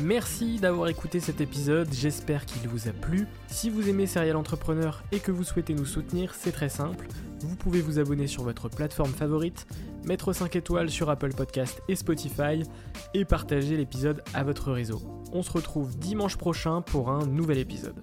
Merci 0.00 0.58
d'avoir 0.58 0.88
écouté 0.88 1.20
cet 1.20 1.40
épisode, 1.40 1.88
j'espère 1.92 2.46
qu'il 2.46 2.66
vous 2.68 2.88
a 2.88 2.92
plu. 2.92 3.26
Si 3.46 3.68
vous 3.68 3.88
aimez 3.88 4.06
Serial 4.06 4.36
Entrepreneur 4.36 5.02
et 5.12 5.20
que 5.20 5.30
vous 5.30 5.44
souhaitez 5.44 5.74
nous 5.74 5.84
soutenir, 5.84 6.34
c'est 6.34 6.52
très 6.52 6.70
simple. 6.70 7.06
Vous 7.40 7.56
pouvez 7.56 7.82
vous 7.82 7.98
abonner 7.98 8.26
sur 8.26 8.42
votre 8.42 8.68
plateforme 8.68 9.12
favorite, 9.12 9.66
mettre 10.04 10.32
5 10.32 10.56
étoiles 10.56 10.90
sur 10.90 11.10
Apple 11.10 11.34
Podcast 11.34 11.82
et 11.88 11.96
Spotify 11.96 12.62
et 13.14 13.24
partager 13.24 13.76
l'épisode 13.76 14.22
à 14.32 14.44
votre 14.44 14.72
réseau. 14.72 15.02
On 15.32 15.42
se 15.42 15.52
retrouve 15.52 15.96
dimanche 15.98 16.36
prochain 16.36 16.80
pour 16.80 17.10
un 17.10 17.26
nouvel 17.26 17.58
épisode. 17.58 18.02